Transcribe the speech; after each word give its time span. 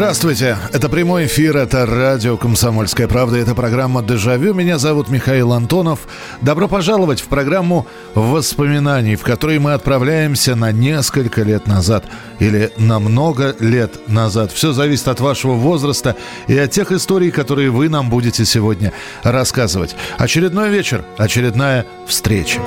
Здравствуйте, 0.00 0.56
это 0.72 0.88
прямой 0.88 1.26
эфир, 1.26 1.58
это 1.58 1.84
радио 1.84 2.38
«Комсомольская 2.38 3.06
правда», 3.06 3.36
это 3.36 3.54
программа 3.54 4.02
«Дежавю». 4.02 4.54
Меня 4.54 4.78
зовут 4.78 5.10
Михаил 5.10 5.52
Антонов. 5.52 6.08
Добро 6.40 6.68
пожаловать 6.68 7.20
в 7.20 7.26
программу 7.26 7.86
воспоминаний, 8.14 9.16
в 9.16 9.22
которой 9.22 9.58
мы 9.58 9.74
отправляемся 9.74 10.56
на 10.56 10.72
несколько 10.72 11.42
лет 11.42 11.66
назад 11.66 12.06
или 12.38 12.72
на 12.78 12.98
много 12.98 13.54
лет 13.60 14.08
назад. 14.08 14.52
Все 14.52 14.72
зависит 14.72 15.06
от 15.06 15.20
вашего 15.20 15.52
возраста 15.52 16.16
и 16.46 16.56
от 16.56 16.70
тех 16.70 16.92
историй, 16.92 17.30
которые 17.30 17.68
вы 17.68 17.90
нам 17.90 18.08
будете 18.08 18.46
сегодня 18.46 18.94
рассказывать. 19.22 19.94
Очередной 20.16 20.70
вечер, 20.70 21.04
очередная 21.18 21.84
встреча. 22.06 22.62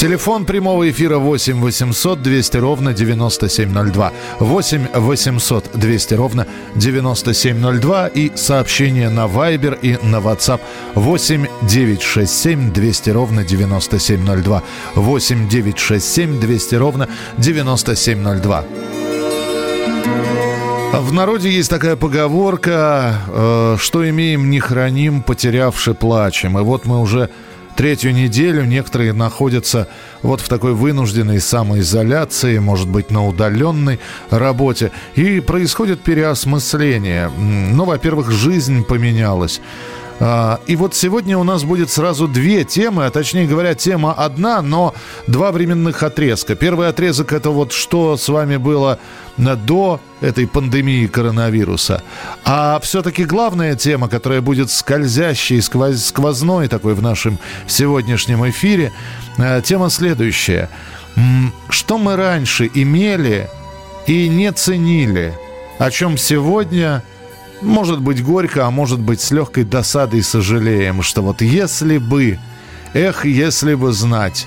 Телефон 0.00 0.46
прямого 0.46 0.90
эфира 0.90 1.18
8 1.18 1.60
800 1.60 2.22
200 2.22 2.56
ровно 2.56 2.94
9702. 2.94 4.12
8 4.38 4.86
800 4.94 5.70
200 5.74 6.14
ровно 6.14 6.46
9702 6.74 8.08
и 8.08 8.32
сообщение 8.34 9.10
на 9.10 9.26
Viber 9.26 9.78
и 9.78 9.98
на 10.02 10.16
WhatsApp 10.16 10.62
8 10.94 11.46
967 11.68 12.72
200 12.72 13.10
ровно 13.10 13.44
9702. 13.44 14.62
8 14.94 15.48
967 15.50 16.40
200 16.40 16.74
ровно 16.76 17.08
9702. 17.36 18.64
В 20.94 21.12
народе 21.12 21.50
есть 21.50 21.68
такая 21.68 21.96
поговорка, 21.96 23.16
э, 23.28 23.76
что 23.78 24.08
имеем, 24.08 24.48
не 24.48 24.60
храним, 24.60 25.22
потерявши 25.22 25.92
плачем. 25.92 26.58
И 26.58 26.62
вот 26.62 26.86
мы 26.86 27.00
уже 27.02 27.28
третью 27.80 28.12
неделю. 28.12 28.66
Некоторые 28.66 29.14
находятся 29.14 29.88
вот 30.20 30.42
в 30.42 30.50
такой 30.50 30.74
вынужденной 30.74 31.40
самоизоляции, 31.40 32.58
может 32.58 32.90
быть, 32.90 33.10
на 33.10 33.26
удаленной 33.26 34.00
работе. 34.28 34.92
И 35.14 35.40
происходит 35.40 36.02
переосмысление. 36.02 37.30
Ну, 37.30 37.86
во-первых, 37.86 38.30
жизнь 38.30 38.84
поменялась. 38.84 39.62
А, 40.20 40.60
и 40.66 40.76
вот 40.76 40.94
сегодня 40.94 41.38
у 41.38 41.44
нас 41.44 41.64
будет 41.64 41.90
сразу 41.90 42.28
две 42.28 42.64
темы, 42.64 43.06
а 43.06 43.10
точнее 43.10 43.46
говоря, 43.46 43.74
тема 43.74 44.12
одна, 44.12 44.60
но 44.60 44.94
два 45.26 45.50
временных 45.50 46.02
отрезка. 46.02 46.54
Первый 46.54 46.88
отрезок 46.88 47.32
это 47.32 47.50
вот 47.50 47.72
что 47.72 48.18
с 48.18 48.28
вами 48.28 48.58
было 48.58 48.98
до 49.38 49.98
этой 50.20 50.46
пандемии 50.46 51.06
коронавируса. 51.06 52.02
А 52.44 52.78
все-таки 52.80 53.24
главная 53.24 53.74
тема, 53.74 54.08
которая 54.08 54.42
будет 54.42 54.70
скользящей, 54.70 55.62
сквоз, 55.62 56.04
сквозной 56.04 56.68
такой 56.68 56.94
в 56.94 57.02
нашем 57.02 57.38
сегодняшнем 57.66 58.48
эфире, 58.50 58.92
э, 59.38 59.62
тема 59.64 59.88
следующая. 59.88 60.68
Что 61.70 61.96
мы 61.96 62.16
раньше 62.16 62.70
имели 62.72 63.48
и 64.06 64.28
не 64.28 64.52
ценили, 64.52 65.34
о 65.78 65.90
чем 65.90 66.18
сегодня 66.18 67.02
может 67.62 68.00
быть 68.00 68.22
горько, 68.22 68.66
а 68.66 68.70
может 68.70 69.00
быть 69.00 69.20
с 69.20 69.30
легкой 69.30 69.64
досадой 69.64 70.22
сожалеем, 70.22 71.02
что 71.02 71.22
вот 71.22 71.42
если 71.42 71.98
бы, 71.98 72.38
эх, 72.94 73.24
если 73.24 73.74
бы 73.74 73.92
знать, 73.92 74.46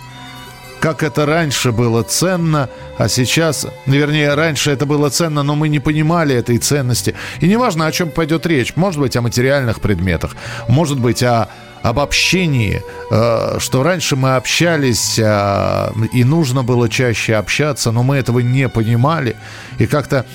как 0.79 1.01
это 1.01 1.25
раньше 1.25 1.71
было 1.71 2.03
ценно, 2.03 2.69
а 2.97 3.07
сейчас, 3.07 3.65
вернее, 3.85 4.33
раньше 4.33 4.71
это 4.71 4.85
было 4.85 5.09
ценно, 5.09 5.41
но 5.41 5.55
мы 5.55 5.69
не 5.69 5.79
понимали 5.79 6.35
этой 6.35 6.57
ценности. 6.57 7.15
И 7.39 7.47
неважно, 7.47 7.85
о 7.87 7.91
чем 7.91 8.11
пойдет 8.11 8.45
речь, 8.45 8.75
может 8.75 8.99
быть, 8.99 9.15
о 9.15 9.21
материальных 9.21 9.79
предметах, 9.79 10.35
может 10.67 10.99
быть, 10.99 11.23
о 11.23 11.47
об 11.83 11.99
общении, 11.99 12.81
э, 13.11 13.59
что 13.59 13.83
раньше 13.83 14.15
мы 14.15 14.37
общались, 14.37 15.19
э, 15.19 15.91
и 16.13 16.23
нужно 16.23 16.63
было 16.63 16.87
чаще 16.87 17.35
общаться, 17.35 17.91
но 17.91 18.03
мы 18.03 18.15
этого 18.15 18.39
не 18.39 18.69
понимали, 18.69 19.35
и 19.79 19.85
как-то 19.85 20.25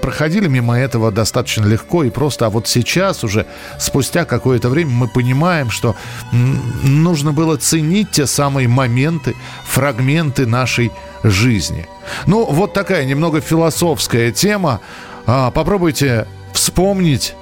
проходили 0.00 0.48
мимо 0.48 0.78
этого 0.78 1.10
достаточно 1.10 1.64
легко 1.64 2.04
и 2.04 2.10
просто. 2.10 2.46
А 2.46 2.50
вот 2.50 2.68
сейчас 2.68 3.24
уже, 3.24 3.46
спустя 3.78 4.24
какое-то 4.24 4.68
время, 4.68 4.90
мы 4.90 5.08
понимаем, 5.08 5.70
что 5.70 5.94
нужно 6.82 7.32
было 7.32 7.56
ценить 7.56 8.10
те 8.12 8.26
самые 8.26 8.68
моменты, 8.68 9.34
фрагменты 9.66 10.46
нашей 10.46 10.92
жизни. 11.22 11.88
Ну, 12.26 12.44
вот 12.46 12.72
такая 12.72 13.04
немного 13.04 13.40
философская 13.40 14.32
тема. 14.32 14.80
А, 15.26 15.50
попробуйте 15.50 16.26
вспомнить 16.52 17.34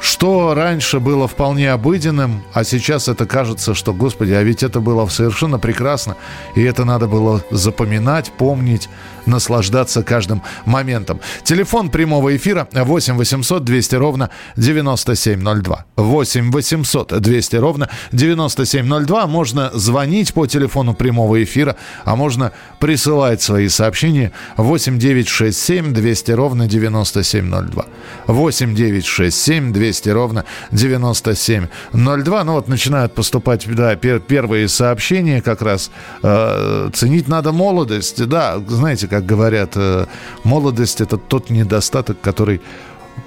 что 0.00 0.54
раньше 0.54 0.98
было 0.98 1.28
вполне 1.28 1.70
обыденным, 1.70 2.42
а 2.54 2.64
сейчас 2.64 3.06
это 3.06 3.26
кажется, 3.26 3.74
что, 3.74 3.92
господи, 3.92 4.32
а 4.32 4.42
ведь 4.42 4.62
это 4.62 4.80
было 4.80 5.06
совершенно 5.06 5.58
прекрасно, 5.58 6.16
и 6.54 6.62
это 6.62 6.84
надо 6.84 7.06
было 7.06 7.44
запоминать, 7.50 8.32
помнить, 8.32 8.88
наслаждаться 9.30 10.02
каждым 10.02 10.42
моментом. 10.66 11.20
Телефон 11.44 11.90
прямого 11.90 12.36
эфира 12.36 12.68
8 12.72 13.16
800 13.16 13.64
200 13.64 13.94
ровно 13.94 14.30
9702. 14.56 15.86
8 15.96 16.50
800 16.50 17.20
200 17.20 17.56
ровно 17.56 17.88
9702. 18.12 19.26
Можно 19.26 19.70
звонить 19.74 20.34
по 20.34 20.46
телефону 20.46 20.94
прямого 20.94 21.42
эфира, 21.42 21.76
а 22.04 22.16
можно 22.16 22.52
присылать 22.78 23.40
свои 23.42 23.68
сообщения 23.68 24.32
8 24.56 24.98
967 24.98 25.92
200 25.92 26.32
ровно 26.32 26.66
9702. 26.66 27.86
8 28.26 28.74
967 28.74 29.72
200 29.72 30.08
ровно 30.10 30.44
9702. 30.72 32.44
Ну 32.44 32.52
вот 32.52 32.68
начинают 32.68 33.14
поступать 33.14 33.66
да, 33.74 33.94
пер 33.96 34.20
первые 34.20 34.68
сообщения 34.68 35.40
как 35.40 35.62
раз. 35.62 35.90
Э, 36.22 36.90
ценить 36.92 37.28
надо 37.28 37.52
молодость. 37.52 38.26
Да, 38.26 38.58
знаете, 38.68 39.08
как 39.08 39.19
говорят, 39.20 39.72
э, 39.76 40.06
молодость 40.44 41.00
это 41.00 41.16
тот 41.16 41.50
недостаток, 41.50 42.20
который 42.20 42.60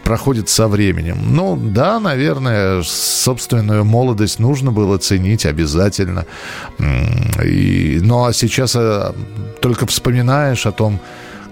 проходит 0.04 0.50
со 0.50 0.68
временем. 0.68 1.18
Ну, 1.30 1.56
да, 1.56 2.00
наверное, 2.00 2.82
собственную 2.84 3.86
молодость 3.86 4.40
нужно 4.40 4.72
было 4.72 4.98
ценить 4.98 5.46
обязательно. 5.46 6.26
И, 7.44 8.00
ну, 8.02 8.26
а 8.26 8.34
сейчас 8.34 8.76
э, 8.76 9.14
только 9.62 9.86
вспоминаешь 9.86 10.66
о 10.66 10.72
том, 10.72 11.00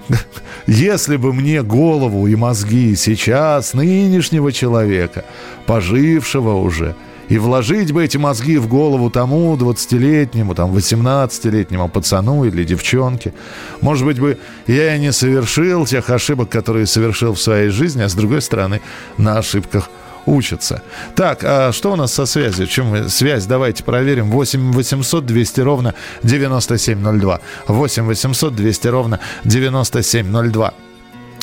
если 0.67 1.17
бы 1.17 1.33
мне 1.33 1.61
голову 1.63 2.27
и 2.27 2.35
мозги 2.35 2.95
сейчас 2.95 3.73
нынешнего 3.73 4.51
человека, 4.51 5.23
пожившего 5.65 6.53
уже, 6.55 6.95
и 7.29 7.37
вложить 7.37 7.91
бы 7.91 8.03
эти 8.03 8.17
мозги 8.17 8.57
в 8.57 8.67
голову 8.67 9.09
тому 9.09 9.55
20-летнему, 9.55 10.55
там, 10.55 10.75
18-летнему 10.75 11.89
пацану 11.89 12.43
или 12.45 12.63
девчонке. 12.63 13.33
Может 13.81 14.05
быть 14.05 14.19
бы 14.19 14.37
я 14.67 14.95
и 14.95 14.99
не 14.99 15.11
совершил 15.11 15.85
тех 15.85 16.09
ошибок, 16.09 16.49
которые 16.49 16.85
совершил 16.85 17.33
в 17.33 17.41
своей 17.41 17.69
жизни, 17.69 18.01
а 18.03 18.09
с 18.09 18.13
другой 18.13 18.41
стороны, 18.41 18.81
на 19.17 19.37
ошибках 19.37 19.89
учатся. 20.25 20.81
Так, 21.15 21.43
а 21.43 21.71
что 21.71 21.93
у 21.93 21.95
нас 21.95 22.13
со 22.13 22.25
связью? 22.25 22.67
Чем 22.67 23.09
связь? 23.09 23.45
Давайте 23.45 23.83
проверим. 23.83 24.29
8 24.29 24.71
800 24.71 25.25
200 25.25 25.61
ровно 25.61 25.93
9702. 26.23 27.39
8 27.67 28.03
800 28.05 28.55
200 28.55 28.87
ровно 28.87 29.19
9702. 29.45 30.73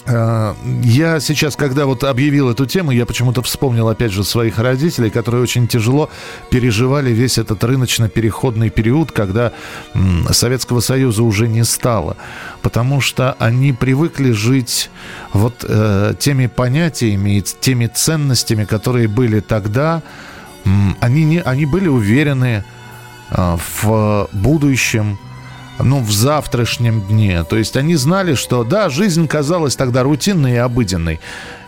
Э, 0.09 0.55
я 0.83 1.21
сейчас, 1.21 1.57
когда 1.57 1.87
вот 1.87 2.03
объявил 2.03 2.51
эту 2.51 2.67
тему, 2.67 2.91
я 2.93 3.05
почему-то 3.05 3.43
вспомнил 3.43 3.89
опять 3.89 4.11
же 4.13 4.25
своих 4.25 4.59
родителей, 4.59 5.11
которые 5.11 5.43
очень 5.43 5.69
тяжело 5.69 6.09
переживали 6.51 7.11
весь 7.11 7.39
этот 7.39 7.63
рыночно-переходный 7.63 8.71
период, 8.71 9.13
когда 9.13 9.53
Советского 10.31 10.81
Союза 10.81 11.23
уже 11.23 11.47
не 11.47 11.65
стало, 11.65 12.17
потому 12.63 13.01
что 13.01 13.37
они 13.39 13.73
привыкли 13.73 14.33
жить 14.33 14.91
вот 15.33 15.65
э, 15.69 16.15
теми 16.19 16.47
понятиями 16.47 17.39
и 17.39 17.43
теми 17.43 17.87
ценностями, 17.87 18.65
которые 18.65 19.09
были 19.09 19.41
тогда. 19.41 20.03
Они, 21.01 21.25
не, 21.25 21.41
они 21.41 21.67
были 21.67 21.89
уверены 21.89 22.65
э, 23.31 23.57
в 23.81 24.29
будущем, 24.33 25.19
ну, 25.79 26.01
в 26.01 26.11
завтрашнем 26.11 27.01
дне. 27.03 27.45
То 27.45 27.57
есть 27.57 27.77
они 27.77 27.95
знали, 27.97 28.35
что, 28.35 28.65
да, 28.65 28.89
жизнь 28.89 29.27
казалась 29.29 29.77
тогда 29.77 30.03
рутинной 30.03 30.55
и 30.55 30.57
обыденной. 30.57 31.21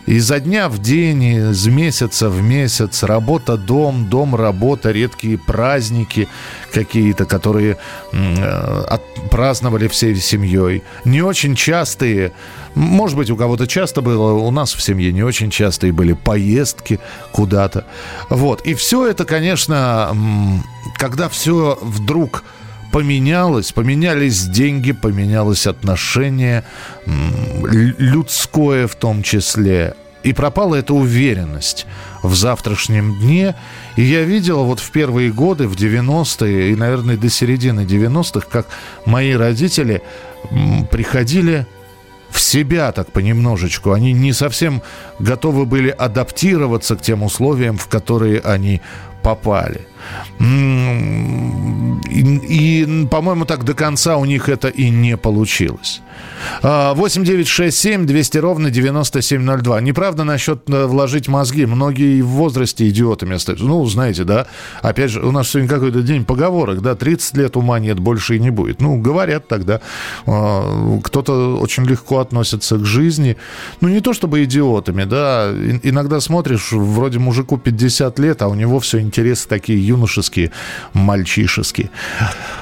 Изо 0.07 0.39
дня 0.39 0.67
в 0.67 0.79
день, 0.79 1.23
из 1.23 1.67
месяца 1.67 2.29
в 2.29 2.41
месяц, 2.41 3.03
работа, 3.03 3.55
дом, 3.55 4.09
дом, 4.09 4.35
работа, 4.35 4.91
редкие 4.91 5.37
праздники 5.37 6.27
какие-то, 6.73 7.25
которые 7.25 7.77
э, 8.11 8.97
праздновали 9.29 9.87
всей 9.87 10.15
семьей. 10.15 10.81
Не 11.05 11.21
очень 11.21 11.55
частые, 11.55 12.31
может 12.73 13.15
быть, 13.15 13.29
у 13.29 13.35
кого-то 13.35 13.67
часто 13.67 14.01
было, 14.01 14.33
у 14.33 14.49
нас 14.49 14.73
в 14.73 14.81
семье 14.81 15.13
не 15.13 15.21
очень 15.21 15.51
частые 15.51 15.93
были 15.93 16.13
поездки 16.13 16.99
куда-то. 17.31 17.85
Вот. 18.29 18.61
И 18.61 18.73
все 18.73 19.07
это, 19.07 19.23
конечно, 19.23 20.17
когда 20.97 21.29
все 21.29 21.77
вдруг 21.79 22.43
поменялось, 22.91 23.71
поменялись 23.71 24.45
деньги, 24.45 24.91
поменялось 24.91 25.67
отношение, 25.67 26.63
людское 27.05 28.87
в 28.87 28.95
том 28.95 29.23
числе. 29.23 29.95
и 30.23 30.33
пропала 30.33 30.75
эта 30.75 30.93
уверенность 30.93 31.87
в 32.21 32.35
завтрашнем 32.35 33.19
дне. 33.19 33.55
И 33.95 34.03
я 34.03 34.23
видел 34.23 34.63
вот 34.63 34.79
в 34.79 34.91
первые 34.91 35.31
годы, 35.31 35.67
в 35.67 35.75
90-е 35.75 36.71
и, 36.71 36.75
наверное, 36.75 37.17
до 37.17 37.29
середины 37.29 37.81
90-х, 37.81 38.47
как 38.49 38.67
мои 39.05 39.33
родители 39.33 40.01
приходили 40.91 41.65
в 42.29 42.39
себя 42.39 42.91
так 42.91 43.11
понемножечку. 43.11 43.91
Они 43.91 44.13
не 44.13 44.33
совсем 44.33 44.81
готовы 45.19 45.65
были 45.65 45.89
адаптироваться 45.89 46.95
к 46.95 47.01
тем 47.01 47.23
условиям, 47.23 47.77
в 47.77 47.87
которые 47.87 48.39
они 48.39 48.81
попали. 49.23 49.81
И, 52.09 52.21
и 52.49 53.07
по-моему, 53.09 53.45
так 53.45 53.63
до 53.63 53.73
конца 53.73 54.17
у 54.17 54.25
них 54.25 54.49
это 54.49 54.67
и 54.67 54.89
не 54.89 55.17
получилось. 55.17 56.01
8 56.61 57.23
9 57.23 57.47
6 57.47 57.77
7 57.77 58.05
200 58.05 58.37
ровно 58.37 58.69
9702. 58.69 59.81
Неправда 59.81 60.23
насчет 60.23 60.69
э, 60.69 60.85
вложить 60.85 61.27
мозги. 61.27 61.65
Многие 61.65 62.21
в 62.21 62.27
возрасте 62.27 62.87
идиотами 62.89 63.35
остаются. 63.35 63.65
Ну, 63.65 63.85
знаете, 63.85 64.23
да. 64.23 64.47
Опять 64.81 65.11
же, 65.11 65.21
у 65.21 65.31
нас 65.31 65.49
сегодня 65.49 65.69
какой-то 65.69 66.01
день 66.01 66.25
поговорок, 66.25 66.81
да. 66.81 66.95
30 66.95 67.37
лет 67.37 67.57
ума 67.57 67.79
нет, 67.79 67.99
больше 67.99 68.35
и 68.35 68.39
не 68.39 68.49
будет. 68.49 68.81
Ну, 68.81 68.97
говорят 68.97 69.47
тогда. 69.47 69.81
А, 70.25 70.99
кто-то 71.03 71.57
очень 71.59 71.85
легко 71.85 72.19
относится 72.19 72.77
к 72.77 72.85
жизни. 72.85 73.37
Ну, 73.79 73.89
не 73.89 74.01
то 74.01 74.13
чтобы 74.13 74.43
идиотами, 74.43 75.03
да. 75.03 75.51
Иногда 75.83 76.19
смотришь, 76.19 76.71
вроде 76.71 77.19
мужику 77.19 77.57
50 77.57 78.19
лет, 78.19 78.41
а 78.41 78.47
у 78.47 78.55
него 78.55 78.79
все 78.79 78.99
интересы 78.99 79.47
такие 79.47 79.85
юношеские, 79.91 80.51
мальчишеские. 80.93 81.89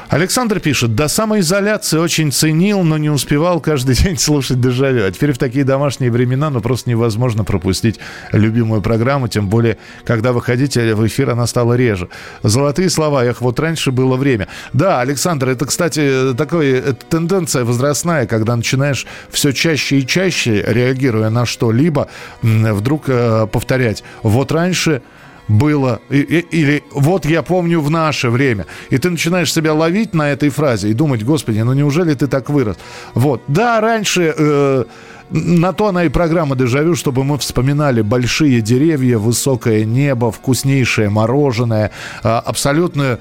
Александр 0.09 0.59
пишет, 0.59 0.95
до 0.95 1.07
самоизоляции 1.07 1.97
очень 1.97 2.31
ценил, 2.31 2.81
но 2.81 2.97
не 2.97 3.09
успевал 3.09 3.59
каждый 3.59 3.95
день 4.03 4.17
слушать 4.17 4.59
дежавю. 4.59 5.05
А 5.05 5.11
теперь 5.11 5.33
в 5.33 5.37
такие 5.37 5.63
домашние 5.63 6.11
времена, 6.11 6.49
ну, 6.49 6.61
просто 6.61 6.89
невозможно 6.89 7.43
пропустить 7.43 7.99
любимую 8.31 8.81
программу, 8.81 9.27
тем 9.27 9.49
более, 9.49 9.77
когда 10.03 10.31
выходите 10.31 10.95
в 10.95 11.05
эфир, 11.05 11.29
она 11.29 11.45
стала 11.47 11.75
реже. 11.75 12.09
Золотые 12.41 12.89
слова, 12.89 13.23
эх, 13.23 13.41
вот 13.41 13.59
раньше 13.59 13.91
было 13.91 14.15
время. 14.15 14.47
Да, 14.73 15.01
Александр, 15.01 15.49
это, 15.49 15.65
кстати, 15.65 16.33
такая 16.35 16.93
тенденция 17.09 17.63
возрастная, 17.63 18.25
когда 18.25 18.55
начинаешь 18.55 19.05
все 19.29 19.51
чаще 19.51 19.99
и 19.99 20.07
чаще, 20.07 20.63
реагируя 20.65 21.29
на 21.29 21.45
что-либо, 21.45 22.07
вдруг 22.41 23.03
э, 23.07 23.47
повторять. 23.51 24.03
Вот 24.23 24.51
раньше 24.51 25.01
было, 25.49 25.99
и, 26.09 26.19
и, 26.19 26.39
или 26.61 26.83
вот 26.91 27.25
я 27.25 27.41
помню 27.41 27.81
в 27.81 27.89
наше 27.89 28.29
время. 28.29 28.65
И 28.89 28.97
ты 28.97 29.09
начинаешь 29.09 29.51
себя 29.51 29.73
ловить 29.73 30.13
на 30.13 30.31
этой 30.31 30.49
фразе 30.49 30.89
и 30.89 30.93
думать, 30.93 31.23
господи, 31.23 31.59
ну 31.59 31.73
неужели 31.73 32.13
ты 32.13 32.27
так 32.27 32.49
вырос? 32.49 32.77
Вот, 33.13 33.41
да, 33.47 33.81
раньше... 33.81 34.33
Э, 34.37 34.85
на 35.31 35.73
то 35.73 35.87
она 35.87 36.05
и 36.05 36.09
программа 36.09 36.55
«Дежавю», 36.55 36.95
чтобы 36.95 37.23
мы 37.23 37.37
вспоминали 37.37 38.01
большие 38.01 38.61
деревья, 38.61 39.17
высокое 39.17 39.85
небо, 39.85 40.31
вкуснейшее 40.31 41.09
мороженое, 41.09 41.91
а, 42.23 42.39
абсолютную 42.39 43.19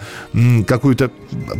какую-то... 0.66 1.10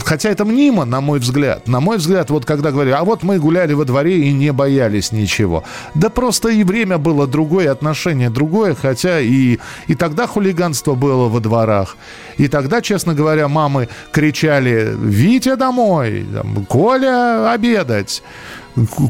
Хотя 0.04 0.30
это 0.30 0.44
мнимо, 0.44 0.84
на 0.84 1.00
мой 1.00 1.18
взгляд. 1.18 1.68
На 1.68 1.80
мой 1.80 1.98
взгляд, 1.98 2.30
вот 2.30 2.44
когда 2.44 2.70
говорю, 2.70 2.94
а 2.96 3.04
вот 3.04 3.22
мы 3.22 3.38
гуляли 3.38 3.74
во 3.74 3.84
дворе 3.84 4.20
и 4.20 4.32
не 4.32 4.52
боялись 4.52 5.12
ничего. 5.12 5.64
Да 5.94 6.08
просто 6.08 6.48
и 6.48 6.64
время 6.64 6.98
было 6.98 7.26
другое, 7.26 7.70
отношение 7.70 8.30
другое, 8.30 8.74
хотя 8.74 9.20
и, 9.20 9.58
и 9.86 9.94
тогда 9.94 10.26
хулиганство 10.26 10.94
было 10.94 11.28
во 11.28 11.40
дворах. 11.40 11.96
И 12.38 12.48
тогда, 12.48 12.80
честно 12.80 13.14
говоря, 13.14 13.48
мамы 13.48 13.88
кричали 14.12 14.94
«Витя 14.96 15.56
домой!», 15.56 16.24
«Коля 16.68 17.52
обедать!» 17.52 18.22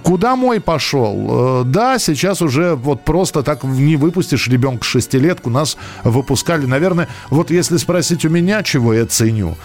Куда 0.03 0.37
мой 0.37 0.61
пошел? 0.61 1.63
Э, 1.63 1.65
да, 1.65 1.99
сейчас 1.99 2.43
уже 2.43 2.75
вот 2.75 3.05
просто 3.05 3.43
так 3.43 3.65
не 3.65 3.97
выпустишь 3.97 4.49
ребенка 4.49 4.85
шестилетку. 4.85 5.51
Нас 5.51 5.77
выпускали, 6.05 6.67
наверное, 6.67 7.09
вот 7.31 7.51
если 7.51 7.77
спросить 7.77 8.25
у 8.25 8.31
меня, 8.31 8.63
чего 8.63 8.95
я 8.95 9.07
ценю, 9.07 9.57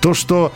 то, 0.00 0.14
что 0.14 0.52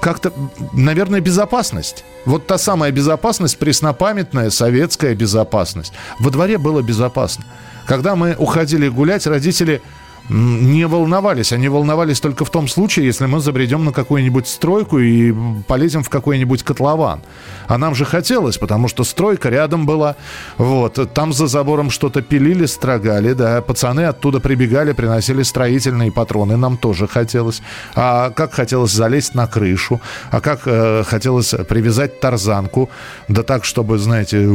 как-то, 0.00 0.32
наверное, 0.74 1.20
безопасность. 1.20 2.04
Вот 2.26 2.46
та 2.46 2.58
самая 2.58 2.90
безопасность, 2.90 3.58
преснопамятная 3.58 4.50
советская 4.50 5.14
безопасность. 5.14 5.92
Во 6.18 6.30
дворе 6.30 6.58
было 6.58 6.82
безопасно. 6.82 7.44
Когда 7.86 8.14
мы 8.14 8.34
уходили 8.38 8.88
гулять, 8.88 9.26
родители 9.26 9.80
не 10.28 10.86
волновались. 10.86 11.52
Они 11.52 11.68
волновались 11.68 12.20
только 12.20 12.44
в 12.44 12.50
том 12.50 12.68
случае, 12.68 13.06
если 13.06 13.26
мы 13.26 13.40
забредем 13.40 13.84
на 13.84 13.92
какую-нибудь 13.92 14.48
стройку 14.48 14.98
и 14.98 15.34
полезем 15.66 16.02
в 16.02 16.08
какой-нибудь 16.08 16.62
котлован. 16.62 17.20
А 17.66 17.78
нам 17.78 17.94
же 17.94 18.04
хотелось, 18.04 18.58
потому 18.58 18.88
что 18.88 19.04
стройка 19.04 19.50
рядом 19.50 19.86
была. 19.86 20.16
Вот. 20.56 21.12
Там 21.12 21.32
за 21.32 21.46
забором 21.46 21.90
что-то 21.90 22.22
пилили, 22.22 22.66
строгали, 22.66 23.32
да. 23.34 23.60
Пацаны 23.60 24.06
оттуда 24.06 24.40
прибегали, 24.40 24.92
приносили 24.92 25.42
строительные 25.42 26.10
патроны. 26.10 26.56
Нам 26.56 26.76
тоже 26.76 27.06
хотелось. 27.06 27.62
А 27.94 28.30
как 28.30 28.54
хотелось 28.54 28.92
залезть 28.92 29.34
на 29.34 29.46
крышу. 29.46 30.00
А 30.30 30.40
как 30.40 30.62
э, 30.66 31.04
хотелось 31.04 31.54
привязать 31.68 32.20
тарзанку. 32.20 32.88
Да 33.28 33.42
так, 33.42 33.64
чтобы, 33.64 33.98
знаете, 33.98 34.48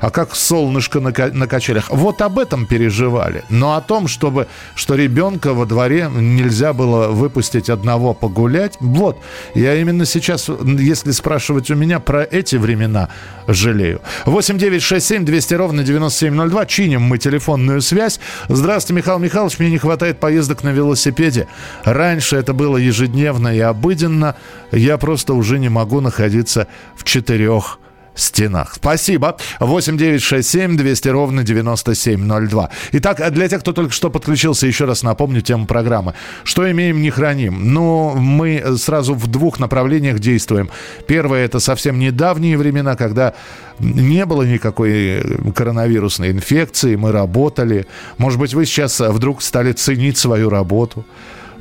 а 0.00 0.10
как 0.10 0.34
солнышко 0.34 1.00
на, 1.00 1.12
на 1.32 1.46
качелях. 1.46 1.90
Вот 1.90 2.22
об 2.22 2.38
этом 2.38 2.66
переживали. 2.66 3.42
Но 3.48 3.74
о 3.74 3.80
том, 3.80 4.06
чтобы, 4.06 4.46
что 4.74 4.94
ребенка 5.08 5.54
во 5.54 5.64
дворе 5.64 6.10
нельзя 6.14 6.74
было 6.74 7.08
выпустить 7.08 7.70
одного 7.70 8.12
погулять. 8.12 8.76
Вот, 8.78 9.16
я 9.54 9.74
именно 9.74 10.04
сейчас, 10.04 10.50
если 10.62 11.12
спрашивать 11.12 11.70
у 11.70 11.74
меня 11.74 11.98
про 11.98 12.24
эти 12.24 12.56
времена, 12.56 13.08
жалею. 13.46 14.02
8 14.26 14.58
9 14.58 14.82
6 14.82 15.06
7 15.06 15.24
200 15.24 15.54
ровно 15.54 15.82
9702. 15.82 16.66
Чиним 16.66 17.02
мы 17.02 17.16
телефонную 17.16 17.80
связь. 17.80 18.20
Здравствуйте, 18.48 18.98
Михаил 18.98 19.18
Михайлович. 19.18 19.58
Мне 19.58 19.70
не 19.70 19.78
хватает 19.78 20.20
поездок 20.20 20.62
на 20.62 20.72
велосипеде. 20.72 21.48
Раньше 21.84 22.36
это 22.36 22.52
было 22.52 22.76
ежедневно 22.76 23.48
и 23.56 23.60
обыденно. 23.60 24.36
Я 24.72 24.98
просто 24.98 25.32
уже 25.32 25.58
не 25.58 25.70
могу 25.70 26.02
находиться 26.02 26.66
в 26.96 27.04
четырех 27.04 27.78
стенах. 28.18 28.74
Спасибо. 28.74 29.36
8 29.60 29.96
9 29.96 30.22
6 30.22 30.48
7 30.48 30.76
200 30.76 31.08
ровно 31.08 31.44
9702. 31.44 32.70
Итак, 32.92 33.32
для 33.32 33.48
тех, 33.48 33.60
кто 33.60 33.72
только 33.72 33.92
что 33.92 34.10
подключился, 34.10 34.66
еще 34.66 34.84
раз 34.84 35.02
напомню 35.02 35.40
тему 35.40 35.66
программы. 35.66 36.14
Что 36.44 36.70
имеем, 36.70 37.00
не 37.02 37.10
храним. 37.10 37.72
Ну, 37.72 38.14
мы 38.16 38.76
сразу 38.78 39.14
в 39.14 39.26
двух 39.26 39.58
направлениях 39.58 40.18
действуем. 40.18 40.70
Первое, 41.06 41.44
это 41.44 41.60
совсем 41.60 41.98
недавние 41.98 42.56
времена, 42.56 42.96
когда 42.96 43.34
не 43.78 44.26
было 44.26 44.42
никакой 44.42 45.22
коронавирусной 45.54 46.30
инфекции, 46.30 46.96
мы 46.96 47.12
работали. 47.12 47.86
Может 48.18 48.40
быть, 48.40 48.54
вы 48.54 48.66
сейчас 48.66 49.00
вдруг 49.00 49.42
стали 49.42 49.72
ценить 49.72 50.18
свою 50.18 50.50
работу. 50.50 51.04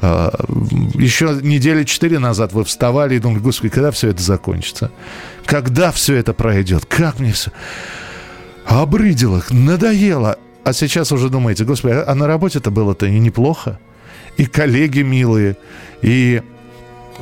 А, 0.01 0.31
еще 0.95 1.39
недели 1.41 1.83
четыре 1.83 2.19
назад 2.19 2.53
вы 2.53 2.63
вставали 2.63 3.15
и 3.15 3.19
думали, 3.19 3.39
господи, 3.39 3.69
когда 3.73 3.91
все 3.91 4.09
это 4.09 4.21
закончится? 4.21 4.91
Когда 5.45 5.91
все 5.91 6.15
это 6.15 6.33
пройдет? 6.33 6.85
Как 6.85 7.19
мне 7.19 7.33
все... 7.33 7.51
Обрыдило, 8.65 9.43
надоело. 9.49 10.37
А 10.65 10.73
сейчас 10.73 11.13
уже 11.13 11.29
думаете, 11.29 11.63
господи, 11.63 12.03
а 12.05 12.15
на 12.15 12.27
работе-то 12.27 12.69
было-то 12.69 13.05
и 13.05 13.17
неплохо. 13.17 13.79
И 14.35 14.45
коллеги 14.45 15.01
милые, 15.01 15.57
и 16.01 16.41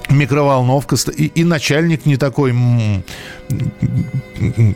микроволновка, 0.10 0.96
и, 1.16 1.26
и 1.26 1.44
начальник 1.44 2.06
не 2.06 2.18
такой, 2.18 2.54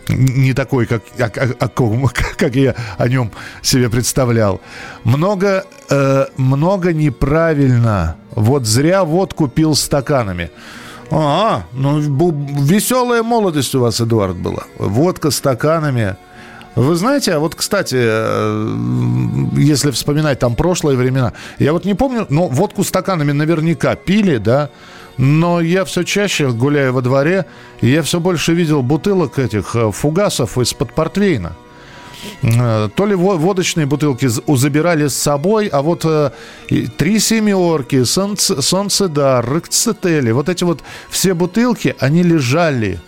не 0.08 0.54
такой, 0.54 0.86
как, 0.86 1.04
как, 1.18 1.34
как, 1.34 1.56
как 2.38 2.56
я 2.56 2.76
о 2.98 3.08
нем 3.08 3.32
себе 3.62 3.90
представлял. 3.90 4.62
Много, 5.04 5.66
э, 5.90 6.26
много 6.38 6.94
неправильно. 6.94 8.16
Вот 8.32 8.66
зря 8.66 9.04
водку 9.04 9.48
пил 9.48 9.76
стаканами. 9.76 10.52
А, 11.12 11.64
ну 11.74 12.00
веселая 12.00 13.24
молодость 13.24 13.74
у 13.76 13.82
вас, 13.82 14.00
Эдуард, 14.00 14.38
была. 14.38 14.64
Водка 14.78 15.32
стаканами. 15.32 16.16
Вы 16.76 16.96
знаете, 16.96 17.34
а 17.34 17.40
вот, 17.40 17.56
кстати, 17.56 17.98
э, 18.00 18.78
если 19.58 19.92
вспоминать 19.92 20.40
там 20.40 20.56
прошлые 20.56 20.98
времена, 20.98 21.34
я 21.58 21.74
вот 21.74 21.84
не 21.84 21.96
помню, 21.96 22.28
но 22.30 22.48
водку 22.48 22.84
стаканами 22.84 23.32
наверняка 23.32 23.96
пили, 23.96 24.38
да, 24.38 24.70
но 25.20 25.60
я 25.60 25.84
все 25.84 26.04
чаще, 26.04 26.50
гуляя 26.50 26.94
во 26.94 27.02
дворе, 27.02 27.46
я 27.82 28.02
все 28.04 28.22
больше 28.22 28.54
видел 28.54 28.82
бутылок 28.82 29.38
этих 29.38 29.76
э, 29.76 29.92
фугасов 29.92 30.58
из-под 30.58 30.96
портвейна. 30.96 31.58
Э, 32.42 32.88
то 32.96 33.06
ли 33.06 33.16
водочные 33.16 33.86
бутылки 33.86 34.28
забирали 34.28 35.08
с 35.08 35.16
собой, 35.16 35.68
а 35.68 35.82
вот 35.82 36.06
э, 36.06 36.32
три 36.98 37.20
семерки, 37.20 38.06
солнцедар, 38.06 39.46
рыцетели, 39.46 40.32
вот 40.32 40.48
эти 40.48 40.64
вот 40.64 40.84
все 41.10 41.34
бутылки, 41.34 41.96
они 42.00 42.24
лежали 42.24 43.00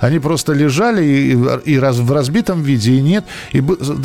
они 0.00 0.18
просто 0.18 0.54
лежали 0.54 1.04
и, 1.04 1.72
и 1.72 1.78
раз, 1.78 1.98
в 1.98 2.10
разбитом 2.10 2.62
виде, 2.62 2.92
и 2.92 3.02
нет. 3.02 3.26
И 3.52 3.62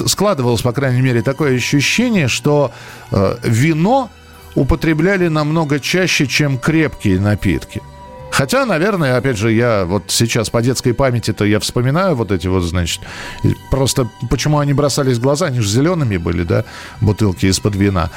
складывалось, 0.07 0.61
по 0.61 0.73
крайней 0.73 1.01
мере, 1.01 1.21
такое 1.21 1.55
ощущение, 1.55 2.27
что 2.27 2.73
э, 3.11 3.37
вино 3.43 4.09
употребляли 4.55 5.27
намного 5.27 5.79
чаще, 5.79 6.27
чем 6.27 6.57
крепкие 6.57 7.19
напитки. 7.19 7.81
Хотя, 8.35 8.65
наверное, 8.65 9.15
опять 9.15 9.37
же, 9.37 9.53
я 9.53 9.85
вот 9.85 10.03
сейчас 10.07 10.49
по 10.49 10.61
детской 10.61 10.93
памяти-то 10.93 11.45
я 11.45 11.61
вспоминаю 11.61 12.15
вот 12.15 12.33
эти 12.33 12.47
вот, 12.47 12.63
значит, 12.63 13.01
просто 13.71 14.09
почему 14.29 14.59
они 14.59 14.73
бросались 14.73 15.19
в 15.19 15.21
глаза, 15.21 15.45
они 15.45 15.61
же 15.61 15.69
зелеными 15.69 16.17
были, 16.17 16.43
да, 16.43 16.65
бутылки 16.99 17.45
из-под 17.45 17.77
вина. 17.77 18.11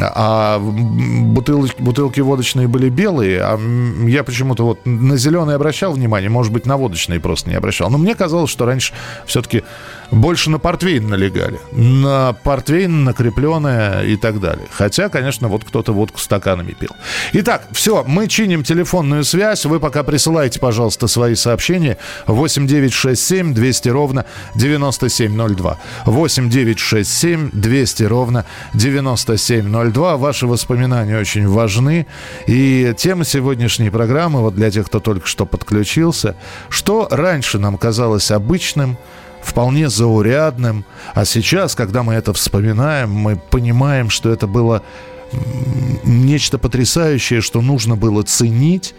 А 0.00 0.58
бутылки, 0.58 1.74
бутылки 1.78 2.20
водочные 2.20 2.66
были 2.66 2.88
белые, 2.88 3.42
а 3.42 3.58
я 4.06 4.24
почему-то 4.24 4.64
вот 4.64 4.86
на 4.86 5.18
зеленые 5.18 5.56
обращал 5.56 5.92
внимание, 5.92 6.30
может 6.30 6.50
быть, 6.50 6.64
на 6.64 6.78
водочные 6.78 7.20
просто 7.20 7.50
не 7.50 7.56
обращал. 7.56 7.90
Но 7.90 7.98
мне 7.98 8.14
казалось, 8.14 8.50
что 8.50 8.64
раньше 8.64 8.94
все-таки 9.26 9.64
больше 10.10 10.50
на 10.50 10.58
портвейн 10.58 11.08
налегали. 11.08 11.60
На 11.72 12.32
портвейн, 12.32 13.04
накрепленное 13.04 14.02
и 14.04 14.16
так 14.16 14.40
далее. 14.40 14.66
Хотя, 14.70 15.08
конечно, 15.08 15.48
вот 15.48 15.64
кто-то 15.64 15.92
водку 15.92 16.18
стаканами 16.18 16.72
пил. 16.72 16.90
Итак, 17.32 17.68
все, 17.72 18.04
мы 18.06 18.26
чиним 18.26 18.64
телефонную 18.64 19.24
связь. 19.24 19.64
Вы 19.64 19.78
пока 19.78 20.02
присылайте, 20.02 20.58
пожалуйста, 20.58 21.06
свои 21.06 21.34
сообщения. 21.34 21.96
8 22.26 22.66
9 22.66 22.92
6 22.92 23.22
7 23.22 23.54
200 23.54 23.88
ровно 23.88 24.26
9702. 24.54 25.78
8 26.06 26.50
9 26.50 26.78
6 26.78 27.10
7 27.10 27.50
200 27.52 28.02
ровно 28.04 28.44
9702. 28.74 30.16
Ваши 30.16 30.46
воспоминания 30.46 31.18
очень 31.18 31.46
важны. 31.46 32.06
И 32.46 32.92
тема 32.96 33.24
сегодняшней 33.24 33.90
программы, 33.90 34.40
вот 34.40 34.54
для 34.54 34.70
тех, 34.70 34.86
кто 34.86 34.98
только 34.98 35.26
что 35.26 35.46
подключился, 35.46 36.34
что 36.68 37.06
раньше 37.10 37.58
нам 37.58 37.78
казалось 37.78 38.30
обычным– 38.30 38.96
вполне 39.42 39.88
заурядным. 39.88 40.84
А 41.14 41.24
сейчас, 41.24 41.74
когда 41.74 42.02
мы 42.02 42.14
это 42.14 42.32
вспоминаем, 42.32 43.10
мы 43.10 43.36
понимаем, 43.36 44.10
что 44.10 44.30
это 44.30 44.46
было 44.46 44.82
нечто 46.04 46.58
потрясающее, 46.58 47.40
что 47.40 47.60
нужно 47.60 47.96
было 47.96 48.22
ценить 48.22 48.94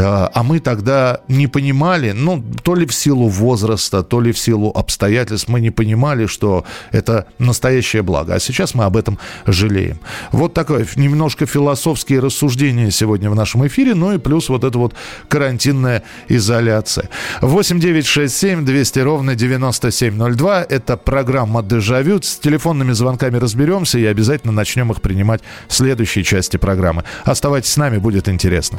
а 0.00 0.42
мы 0.42 0.60
тогда 0.60 1.20
не 1.28 1.46
понимали, 1.46 2.12
ну, 2.12 2.42
то 2.62 2.74
ли 2.74 2.86
в 2.86 2.94
силу 2.94 3.28
возраста, 3.28 4.02
то 4.02 4.20
ли 4.20 4.32
в 4.32 4.38
силу 4.38 4.70
обстоятельств, 4.70 5.48
мы 5.48 5.60
не 5.60 5.70
понимали, 5.70 6.26
что 6.26 6.64
это 6.92 7.26
настоящее 7.38 8.02
благо. 8.02 8.34
А 8.34 8.40
сейчас 8.40 8.74
мы 8.74 8.84
об 8.84 8.96
этом 8.96 9.18
жалеем. 9.46 10.00
Вот 10.32 10.54
такое 10.54 10.86
немножко 10.96 11.46
философские 11.46 12.20
рассуждения 12.20 12.90
сегодня 12.90 13.30
в 13.30 13.34
нашем 13.34 13.66
эфире, 13.66 13.94
ну 13.94 14.12
и 14.12 14.18
плюс 14.18 14.48
вот 14.48 14.64
эта 14.64 14.78
вот 14.78 14.94
карантинная 15.28 16.02
изоляция. 16.28 17.08
8 17.40 17.80
9 17.80 18.06
6 18.06 18.36
7 18.36 18.64
200 18.64 18.98
ровно 19.00 19.34
9702. 19.34 20.66
Это 20.68 20.96
программа 20.96 21.62
«Дежавю». 21.62 22.20
С 22.22 22.36
телефонными 22.36 22.92
звонками 22.92 23.36
разберемся 23.36 23.98
и 23.98 24.04
обязательно 24.04 24.52
начнем 24.52 24.90
их 24.92 25.00
принимать 25.00 25.40
в 25.68 25.74
следующей 25.74 26.24
части 26.24 26.56
программы. 26.56 27.04
Оставайтесь 27.24 27.72
с 27.72 27.76
нами, 27.76 27.98
будет 27.98 28.28
интересно. 28.28 28.78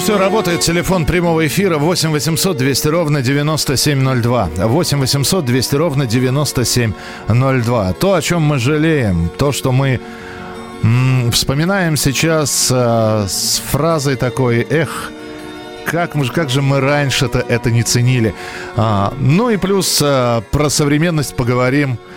все, 0.00 0.16
работает 0.18 0.60
телефон 0.60 1.04
прямого 1.04 1.46
эфира 1.46 1.76
8 1.76 2.10
800 2.10 2.56
200 2.56 2.88
ровно 2.88 3.22
9702. 3.22 4.48
8 4.56 4.98
800 4.98 5.44
200 5.44 5.76
ровно 5.76 6.06
9702. 6.06 7.92
То, 7.92 8.14
о 8.14 8.22
чем 8.22 8.42
мы 8.42 8.58
жалеем, 8.58 9.30
то, 9.36 9.52
что 9.52 9.72
мы 9.72 10.00
м- 10.82 11.30
вспоминаем 11.32 11.96
сейчас 11.98 12.70
э, 12.72 13.26
с 13.28 13.62
фразой 13.70 14.16
такой 14.16 14.66
«Эх, 14.70 15.12
как, 15.84 16.14
мы, 16.14 16.26
как 16.26 16.48
же 16.48 16.62
мы 16.62 16.80
раньше-то 16.80 17.40
это 17.40 17.70
не 17.70 17.82
ценили». 17.82 18.34
А, 18.76 19.12
ну 19.18 19.50
и 19.50 19.58
плюс 19.58 20.00
а, 20.02 20.40
про 20.50 20.70
современность 20.70 21.36
поговорим– 21.36 21.98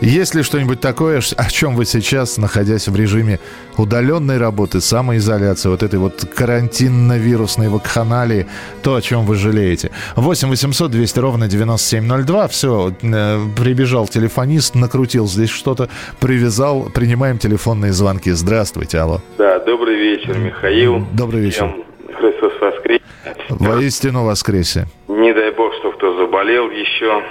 есть 0.00 0.34
ли 0.34 0.42
что-нибудь 0.42 0.80
такое, 0.80 1.20
о 1.36 1.50
чем 1.50 1.74
вы 1.74 1.84
сейчас, 1.84 2.38
находясь 2.38 2.88
в 2.88 2.94
режиме 2.94 3.40
удаленной 3.76 4.38
работы, 4.38 4.80
самоизоляции, 4.80 5.68
вот 5.68 5.82
этой 5.82 5.98
вот 5.98 6.24
карантинно-вирусной 6.34 7.68
вакханалии, 7.68 8.46
то, 8.82 8.94
о 8.94 9.02
чем 9.02 9.26
вы 9.26 9.34
жалеете? 9.34 9.90
8 10.16 10.48
800 10.48 10.90
200 10.90 11.18
ровно 11.18 11.48
9702. 11.48 12.48
Все, 12.48 12.92
э, 13.02 13.38
прибежал 13.56 14.06
телефонист, 14.06 14.74
накрутил 14.74 15.26
здесь 15.26 15.50
что-то, 15.50 15.88
привязал. 16.20 16.90
Принимаем 16.94 17.38
телефонные 17.38 17.92
звонки. 17.92 18.30
Здравствуйте, 18.30 18.98
алло. 18.98 19.20
Да, 19.36 19.58
добрый 19.60 19.96
вечер, 19.96 20.38
Михаил. 20.38 21.06
Добрый 21.12 21.40
вечер. 21.40 21.74
Христос 22.14 22.52
воскресе. 22.60 23.02
Воистину 23.48 24.24
воскресе. 24.24 24.86
Не 25.08 25.32
дай 25.32 25.50
бог, 25.52 25.72
что 25.74 25.92
кто 25.92 26.16
заболел 26.18 26.70
еще. 26.70 27.22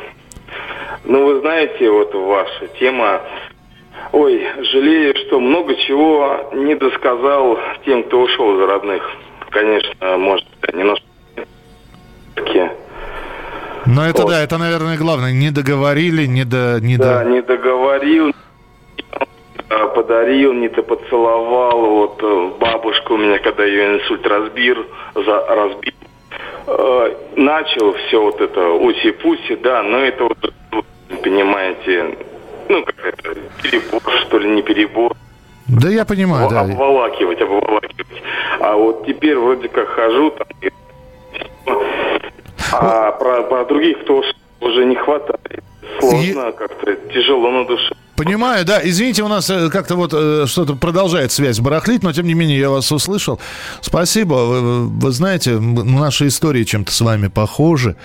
Ну, 1.07 1.25
вы 1.25 1.39
знаете, 1.39 1.89
вот 1.89 2.13
ваша 2.13 2.67
тема. 2.79 3.21
Ой, 4.11 4.45
жалею, 4.71 5.15
что 5.15 5.39
много 5.39 5.73
чего 5.75 6.49
не 6.53 6.75
досказал 6.75 7.57
тем, 7.85 8.03
кто 8.03 8.21
ушел 8.21 8.57
за 8.57 8.67
родных. 8.67 9.09
Конечно, 9.49 10.17
может, 10.17 10.45
немножко... 10.73 11.05
Но 13.85 14.05
это 14.05 14.23
вот. 14.23 14.31
да, 14.31 14.43
это, 14.43 14.57
наверное, 14.57 14.97
главное. 14.97 15.31
Не 15.31 15.49
договорили, 15.49 16.25
не 16.25 16.43
до... 16.43 16.79
Не 16.81 16.97
да, 16.97 17.23
до... 17.23 17.29
не 17.29 17.41
договорил, 17.41 18.33
подарил, 19.95 20.51
не 20.51 20.67
то 20.67 20.83
поцеловал. 20.83 21.79
Вот 21.79 22.21
э, 22.21 22.51
бабушку 22.59 23.13
у 23.13 23.17
меня, 23.17 23.39
когда 23.39 23.63
ее 23.63 23.95
инсульт 23.95 24.27
разбил, 24.27 24.85
за, 25.15 25.45
разбил, 25.47 25.93
э, 26.67 27.15
начал 27.37 27.93
все 27.93 28.21
вот 28.21 28.41
это 28.41 28.59
уси-пуси, 28.59 29.55
да, 29.63 29.83
но 29.83 29.99
это 29.99 30.25
вот 30.25 30.53
понимаете, 31.23 32.17
ну, 32.69 32.83
как 32.83 32.95
это, 33.05 33.35
перебор, 33.61 34.01
что 34.21 34.39
ли, 34.39 34.49
не 34.49 34.61
перебор. 34.61 35.15
Да 35.67 35.89
я 35.89 36.05
понимаю, 36.05 36.49
да. 36.49 36.61
Обволакивать, 36.61 37.41
обволакивать. 37.41 38.23
А 38.59 38.75
вот 38.75 39.05
теперь 39.05 39.37
вроде 39.37 39.67
как 39.67 39.87
хожу, 39.89 40.31
там, 40.31 40.47
а 42.71 43.11
про, 43.11 43.43
про 43.43 43.65
других, 43.65 44.01
кто 44.01 44.23
уже 44.61 44.85
не 44.85 44.95
хватает. 44.95 45.63
Сложно, 45.99 46.49
и... 46.49 46.51
как-то 46.51 46.95
тяжело 47.13 47.49
на 47.51 47.65
душе. 47.65 47.95
Понимаю, 48.15 48.65
да. 48.65 48.81
Извините, 48.83 49.23
у 49.23 49.27
нас 49.27 49.49
э, 49.49 49.69
как-то 49.69 49.95
вот 49.95 50.11
э, 50.13 50.45
что-то 50.47 50.75
продолжает 50.75 51.31
связь 51.31 51.59
барахлить, 51.59 52.01
но 52.01 52.11
тем 52.13 52.25
не 52.25 52.33
менее 52.33 52.57
я 52.57 52.69
вас 52.69 52.91
услышал. 52.91 53.39
Спасибо. 53.81 54.33
Вы, 54.33 54.87
вы 54.87 55.11
знаете, 55.11 55.51
наши 55.59 56.27
истории 56.27 56.63
чем-то 56.63 56.91
с 56.91 57.01
вами 57.01 57.27
похожи. 57.27 57.95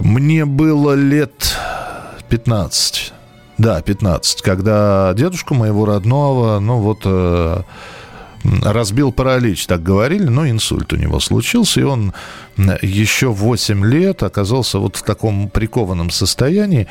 Мне 0.00 0.44
было 0.44 0.94
лет 0.94 1.56
15. 2.28 3.12
Да, 3.58 3.80
15. 3.80 4.42
Когда 4.42 5.12
дедушку 5.14 5.54
моего 5.54 5.84
родного, 5.84 6.58
ну 6.58 6.78
вот, 6.78 7.02
э, 7.04 7.62
разбил 8.62 9.12
паралич, 9.12 9.66
так 9.66 9.82
говорили, 9.82 10.24
но 10.24 10.48
инсульт 10.48 10.92
у 10.92 10.96
него 10.96 11.20
случился, 11.20 11.80
и 11.80 11.84
он 11.84 12.12
еще 12.82 13.28
8 13.28 13.84
лет 13.84 14.22
оказался 14.22 14.78
вот 14.78 14.96
в 14.96 15.02
таком 15.02 15.48
прикованном 15.48 16.10
состоянии. 16.10 16.88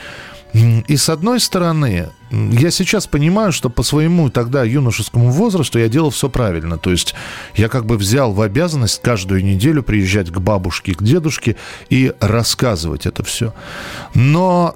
И 0.54 0.98
с 0.98 1.10
одной 1.10 1.40
стороны, 1.40 2.10
я 2.30 2.72
сейчас 2.72 3.08
понимаю, 3.08 3.52
что 3.52 3.70
по 3.70 3.82
своему 3.82 4.30
тогда 4.30 4.64
юношескому 4.64 5.32
возрасту 5.32 5.80
я 5.80 5.88
делал 5.88 6.12
все 6.12 6.30
правильно. 6.30 6.78
То 6.78 6.92
есть 6.92 7.16
я 7.56 7.70
как 7.70 7.86
бы 7.86 7.98
взял 7.98 8.34
в 8.34 8.42
обязанность 8.42 9.02
каждую 9.02 9.44
неделю 9.44 9.82
приезжать 9.82 10.30
к 10.30 10.38
бабушке, 10.40 10.94
к 10.94 11.02
дедушке 11.02 11.56
и 11.90 12.14
рассказывать 12.20 13.08
это 13.08 13.24
все. 13.24 13.54
Но 14.14 14.76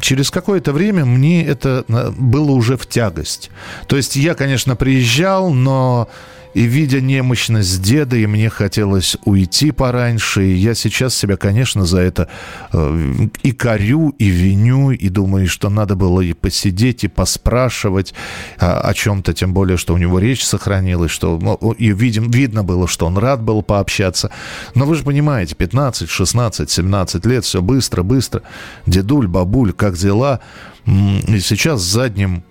через 0.00 0.30
какое-то 0.30 0.72
время 0.72 1.04
мне 1.04 1.44
это 1.44 1.84
э, 1.88 2.12
было 2.16 2.52
уже 2.52 2.76
в 2.76 2.86
тягость. 2.86 3.50
То 3.88 3.96
есть 3.96 4.14
я, 4.14 4.34
конечно, 4.34 4.76
приезжал, 4.76 5.50
но 5.50 6.08
и 6.54 6.62
видя 6.62 7.00
немощность 7.00 7.80
деда, 7.82 8.16
и 8.16 8.26
мне 8.26 8.50
хотелось 8.50 9.16
уйти 9.24 9.70
пораньше, 9.70 10.44
и 10.44 10.54
я 10.54 10.74
сейчас 10.74 11.14
себя, 11.14 11.36
конечно, 11.36 11.84
за 11.84 12.00
это 12.00 12.28
э, 12.72 13.28
и 13.42 13.52
корю, 13.52 14.10
и 14.18 14.28
виню, 14.28 14.90
и 14.90 15.08
думаю, 15.08 15.46
что 15.48 15.70
надо 15.70 15.94
было 15.94 16.20
и 16.20 16.32
посидеть, 16.32 17.04
и 17.04 17.08
поспрашивать 17.08 18.14
о, 18.58 18.80
о 18.80 18.94
чем-то, 18.94 19.32
тем 19.32 19.54
более, 19.54 19.76
что 19.76 19.94
у 19.94 19.98
него 19.98 20.18
речь 20.18 20.44
сохранилась, 20.44 21.10
что 21.10 21.38
ну, 21.38 21.72
и 21.72 21.92
видим, 21.92 22.30
видно 22.30 22.64
было, 22.64 22.88
что 22.88 23.06
он 23.06 23.16
рад 23.16 23.42
был 23.42 23.62
пообщаться. 23.62 24.30
Но 24.74 24.86
вы 24.86 24.96
же 24.96 25.04
понимаете, 25.04 25.54
15, 25.54 26.08
16, 26.08 26.70
17 26.70 27.26
лет, 27.26 27.44
все 27.44 27.62
быстро, 27.62 28.02
быстро. 28.02 28.42
Дедуль, 28.86 29.28
бабуль, 29.28 29.72
как 29.72 29.96
дела? 29.96 30.40
И 30.86 31.40
сейчас 31.40 31.82
задним 31.82 32.42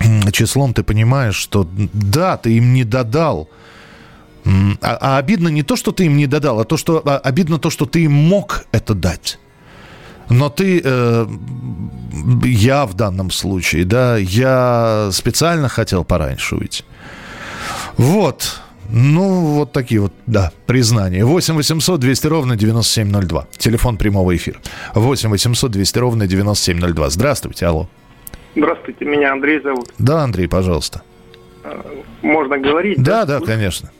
числом 0.32 0.74
ты 0.74 0.82
понимаешь, 0.82 1.36
что 1.36 1.68
да, 1.74 2.36
ты 2.36 2.56
им 2.56 2.72
не 2.74 2.84
додал. 2.84 3.48
А, 4.80 4.98
а 5.00 5.18
обидно 5.18 5.48
не 5.48 5.62
то, 5.62 5.76
что 5.76 5.92
ты 5.92 6.06
им 6.06 6.16
не 6.16 6.26
додал, 6.26 6.60
а 6.60 6.64
то, 6.64 6.76
что 6.76 7.02
а, 7.04 7.18
обидно 7.18 7.58
то, 7.58 7.70
что 7.70 7.86
ты 7.86 8.04
им 8.04 8.12
мог 8.12 8.64
это 8.72 8.94
дать. 8.94 9.38
Но 10.30 10.50
ты, 10.50 10.80
э, 10.84 11.26
я 12.44 12.86
в 12.86 12.94
данном 12.94 13.30
случае, 13.30 13.84
да, 13.84 14.16
я 14.18 15.08
специально 15.12 15.68
хотел 15.68 16.04
пораньше 16.04 16.56
уйти. 16.56 16.84
Вот. 17.96 18.60
Ну, 18.90 19.54
вот 19.54 19.72
такие 19.72 20.00
вот, 20.00 20.12
да, 20.26 20.52
признания. 20.66 21.24
8 21.24 21.54
800 21.54 22.00
200 22.00 22.26
ровно 22.26 22.56
9702. 22.56 23.46
Телефон 23.58 23.96
прямого 23.96 24.34
эфира. 24.34 24.60
8 24.94 25.30
800 25.30 25.70
200 25.70 25.98
ровно 25.98 26.26
9702. 26.26 27.10
Здравствуйте, 27.10 27.66
алло. 27.66 27.88
Здравствуйте, 28.54 29.04
меня 29.04 29.32
Андрей 29.32 29.60
зовут. 29.60 29.88
Да, 29.98 30.22
Андрей, 30.22 30.48
пожалуйста. 30.48 31.02
А, 31.64 31.84
можно 32.22 32.58
говорить? 32.58 33.02
Да, 33.02 33.24
да, 33.24 33.40
да 33.40 33.46
конечно. 33.46 33.90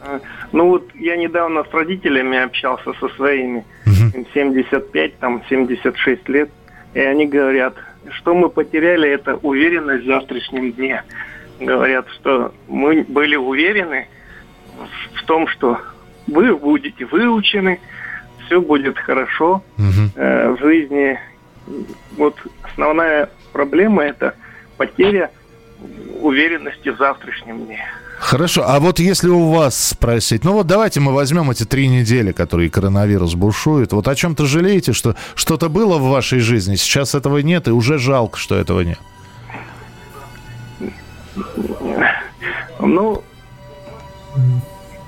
А, 0.00 0.20
ну 0.52 0.68
вот 0.68 0.88
я 0.94 1.16
недавно 1.16 1.64
с 1.64 1.72
родителями 1.72 2.38
общался 2.38 2.92
со 3.00 3.08
своими, 3.10 3.64
угу. 3.86 4.26
75, 4.34 5.18
там 5.18 5.42
76 5.48 6.28
лет, 6.28 6.50
и 6.94 7.00
они 7.00 7.26
говорят, 7.26 7.74
что 8.10 8.34
мы 8.34 8.48
потеряли, 8.48 9.08
это 9.08 9.36
уверенность 9.36 10.04
в 10.04 10.06
завтрашнем 10.06 10.72
дне. 10.72 11.02
Говорят, 11.60 12.06
что 12.10 12.52
мы 12.68 13.04
были 13.08 13.36
уверены 13.36 14.08
в 15.14 15.24
том, 15.24 15.48
что 15.48 15.80
вы 16.26 16.54
будете 16.56 17.04
выучены, 17.06 17.80
все 18.46 18.60
будет 18.60 18.98
хорошо 18.98 19.62
угу. 19.78 20.10
э, 20.14 20.50
в 20.50 20.58
жизни. 20.60 21.18
Вот 22.16 22.36
основная 22.62 23.30
проблема– 23.56 24.02
это 24.04 24.34
потеря 24.76 25.30
уверенности 26.20 26.90
в 26.90 26.98
завтрашнем 26.98 27.64
дне. 27.64 27.80
Хорошо, 28.18 28.64
а 28.66 28.78
вот 28.80 28.98
если 28.98 29.28
у 29.28 29.50
вас 29.50 29.76
спросить, 29.76 30.44
ну 30.44 30.52
вот 30.52 30.66
давайте 30.66 31.00
мы 31.00 31.14
возьмем 31.14 31.50
эти 31.50 31.64
три 31.64 31.88
недели, 31.88 32.32
которые 32.32 32.70
коронавирус 32.70 33.34
бушует, 33.34 33.92
вот 33.92 34.08
о 34.08 34.14
чем-то 34.14 34.44
жалеете, 34.44 34.92
что 34.92 35.16
что-то 35.34 35.68
было 35.70 35.96
в 35.98 36.08
вашей 36.10 36.40
жизни, 36.40 36.76
сейчас 36.76 37.14
этого 37.14 37.38
нет, 37.38 37.68
и 37.68 37.70
уже 37.70 37.98
жалко, 37.98 38.38
что 38.38 38.56
этого 38.56 38.80
нет? 38.80 38.98
Ну... 42.78 43.22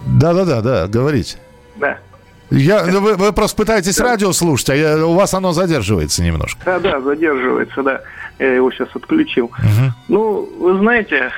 Да-да-да, 0.07 0.63
да, 0.63 0.87
говорите. 0.87 1.37
Да. 1.77 1.99
Я, 2.51 2.87
ну, 2.87 3.01
вы, 3.01 3.15
вы 3.15 3.33
просто 3.33 3.57
пытаетесь 3.57 3.97
да. 3.97 4.05
радио 4.05 4.33
слушать, 4.33 4.71
а 4.71 4.77
я, 4.77 5.07
у 5.07 5.15
вас 5.15 5.35
оно 5.35 5.53
задерживается 5.53 6.23
немножко. 6.23 6.61
Да, 6.65 6.79
да, 6.79 7.01
задерживается, 7.01 7.83
да. 7.83 8.01
Я 8.39 8.55
его 8.55 8.71
сейчас 8.71 8.89
отключил. 8.95 9.47
Угу. 9.47 9.93
Ну, 10.09 10.49
вы 10.59 10.79
знаете, 10.79 11.31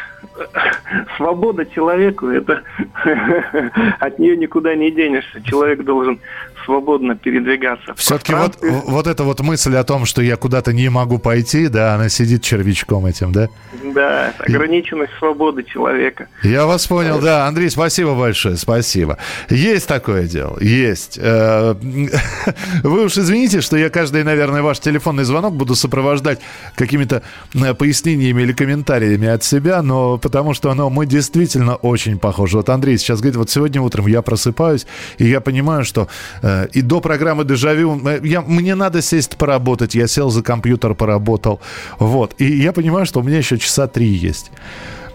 свобода 1.17 1.67
человеку, 1.67 2.29
это 2.29 2.62
от 4.00 4.19
нее 4.19 4.37
никуда 4.37 4.75
не 4.75 4.90
денешься. 4.90 5.43
Человек 5.43 5.85
должен 5.85 6.21
свободно 6.64 7.17
передвигаться. 7.17 7.95
Все-таки 7.95 8.35
вот, 8.35 8.59
вот 8.61 9.07
эта 9.07 9.25
вот 9.25 9.40
мысль 9.40 9.76
о 9.76 9.85
том, 9.85 10.05
что 10.05 10.23
я 10.23 10.37
куда-то 10.37 10.73
не 10.73 10.88
могу 10.88 11.19
пойти, 11.19 11.69
да, 11.69 11.95
она 11.95 12.09
сидит 12.09 12.43
червячком 12.43 13.07
этим, 13.07 13.33
да? 13.33 13.49
Да, 13.92 14.32
ограниченность 14.38 15.12
свободы 15.18 15.62
человека. 15.62 16.28
Я 16.42 16.66
вас 16.66 16.87
понял, 16.87 17.20
да. 17.20 17.47
Андрей, 17.47 17.70
спасибо 17.70 18.14
большое, 18.14 18.56
спасибо. 18.56 19.18
Есть 19.49 19.88
такое 19.88 20.25
дело, 20.25 20.59
есть. 20.61 21.18
Э, 21.20 21.74
вы 22.83 23.05
уж 23.05 23.16
извините, 23.16 23.61
что 23.61 23.76
я 23.76 23.90
каждый, 23.90 24.24
наверное, 24.24 24.62
ваш 24.62 24.81
телефонный 24.81 25.24
звонок 25.24 25.55
буду 25.55 25.74
сопровождать 25.74 26.40
какими-то 26.74 27.22
э, 27.55 27.74
пояснениями 27.74 28.42
или 28.42 28.53
комментариями 28.53 29.29
от 29.29 29.42
себя, 29.44 29.83
но 29.83 30.18
потому 30.18 30.55
что 30.55 30.72
ну, 30.74 30.90
мы 30.90 31.07
действительно 31.07 31.76
очень 31.76 32.18
похожи. 32.18 32.57
Вот 32.57 32.68
Андрей 32.68 32.98
сейчас 32.98 33.20
говорит, 33.20 33.37
вот 33.37 33.50
сегодня 33.50 33.81
утром 33.81 34.07
я 34.07 34.22
просыпаюсь, 34.22 34.87
и 35.18 35.26
я 35.26 35.40
понимаю, 35.40 35.85
что 35.85 36.09
э, 36.42 36.68
и 36.72 36.83
до 36.83 37.00
программы 37.00 37.44
«Дежавю» 37.44 38.00
э, 38.07 38.20
я, 38.22 38.42
мне 38.42 38.74
надо 38.74 39.03
сесть 39.03 39.37
поработать, 39.37 39.94
я 39.94 40.07
сел 40.07 40.31
за 40.31 40.42
компьютер, 40.42 40.94
поработал, 40.94 41.61
вот. 41.98 42.35
И 42.38 42.44
я 42.44 42.72
понимаю, 42.72 43.07
что 43.07 43.20
у 43.20 43.22
меня 43.22 43.38
еще 43.38 43.59
часа 43.59 43.80
три 43.87 44.09
есть. 44.09 44.51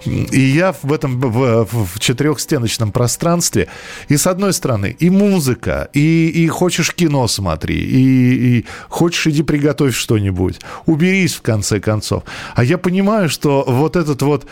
И 0.06 0.40
я 0.40 0.76
в 0.84 0.94
этом 0.94 1.20
в, 1.20 1.66
в 1.66 2.00
четырехстеночном 2.00 2.92
пространстве. 2.92 3.68
И 4.08 4.18
с 4.18 4.28
одной 4.28 4.54
стороны, 4.54 4.96
и 4.98 5.10
музыка, 5.10 5.90
и, 5.94 6.28
и 6.30 6.48
хочешь 6.48 6.94
кино 6.94 7.28
смотри, 7.28 7.76
и, 7.76 8.60
и 8.60 8.66
хочешь 8.88 9.28
иди 9.28 9.44
приготовь 9.44 9.96
что-нибудь. 9.96 10.60
Уберись 10.86 11.34
в 11.34 11.42
конце 11.42 11.80
концов. 11.80 12.24
А 12.54 12.64
я 12.64 12.78
понимаю, 12.78 13.30
что 13.30 13.64
вот 13.68 13.96
этот 13.96 14.22
вот 14.22 14.46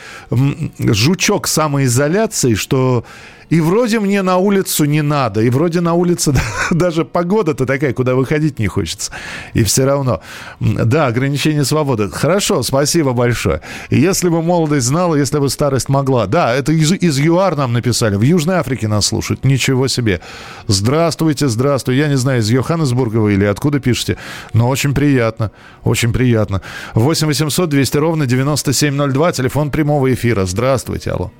жучок 0.80 1.47
самоизоляции, 1.47 2.56
что 2.56 3.06
и 3.49 3.62
вроде 3.62 3.99
мне 3.99 4.21
на 4.21 4.38
улицу 4.38 4.86
не 4.86 5.01
надо, 5.01 5.41
и 5.41 5.49
вроде 5.49 5.82
на 5.82 5.93
улице 5.93 6.34
даже 6.71 7.06
погода-то 7.06 7.65
такая, 7.65 7.93
куда 7.93 8.15
выходить 8.15 8.60
не 8.60 8.67
хочется. 8.67 9.12
И 9.53 9.63
все 9.63 9.86
равно. 9.86 10.21
Да, 10.60 11.08
ограничение 11.08 11.65
свободы. 11.65 12.10
Хорошо, 12.10 12.63
спасибо 12.63 13.13
большое. 13.13 13.62
Если 13.89 14.29
бы 14.29 14.41
молодость 14.41 14.88
знала, 14.88 15.15
если 15.15 15.39
бы 15.39 15.49
старость 15.49 15.89
могла. 15.89 16.27
Да, 16.27 16.53
это 16.53 16.71
из, 16.71 16.91
из 16.91 17.19
ЮАР 17.19 17.56
нам 17.56 17.73
написали. 17.73 18.15
В 18.15 18.21
Южной 18.21 18.56
Африке 18.56 18.88
нас 18.88 19.08
слушают. 19.08 19.45
Ничего 19.45 19.88
себе. 19.88 20.21
Здравствуйте, 20.67 21.47
здравствуйте. 21.47 22.01
Я 22.01 22.08
не 22.08 22.17
знаю, 22.17 22.41
из 22.41 22.49
Йоханнесбурга 22.49 23.17
вы 23.17 23.34
или 23.34 23.45
откуда 23.45 23.79
пишете, 23.79 24.17
но 24.53 24.69
очень 24.69 24.93
приятно. 24.93 25.51
Очень 25.84 26.13
приятно. 26.13 26.62
8 26.93 27.27
800 27.27 27.69
200 27.69 27.97
ровно 27.97 28.25
9702, 28.25 29.32
телефон 29.32 29.71
прямого 29.71 30.13
эфира. 30.13 30.45
Здравствуйте, 30.45 31.12
алло. 31.12 31.32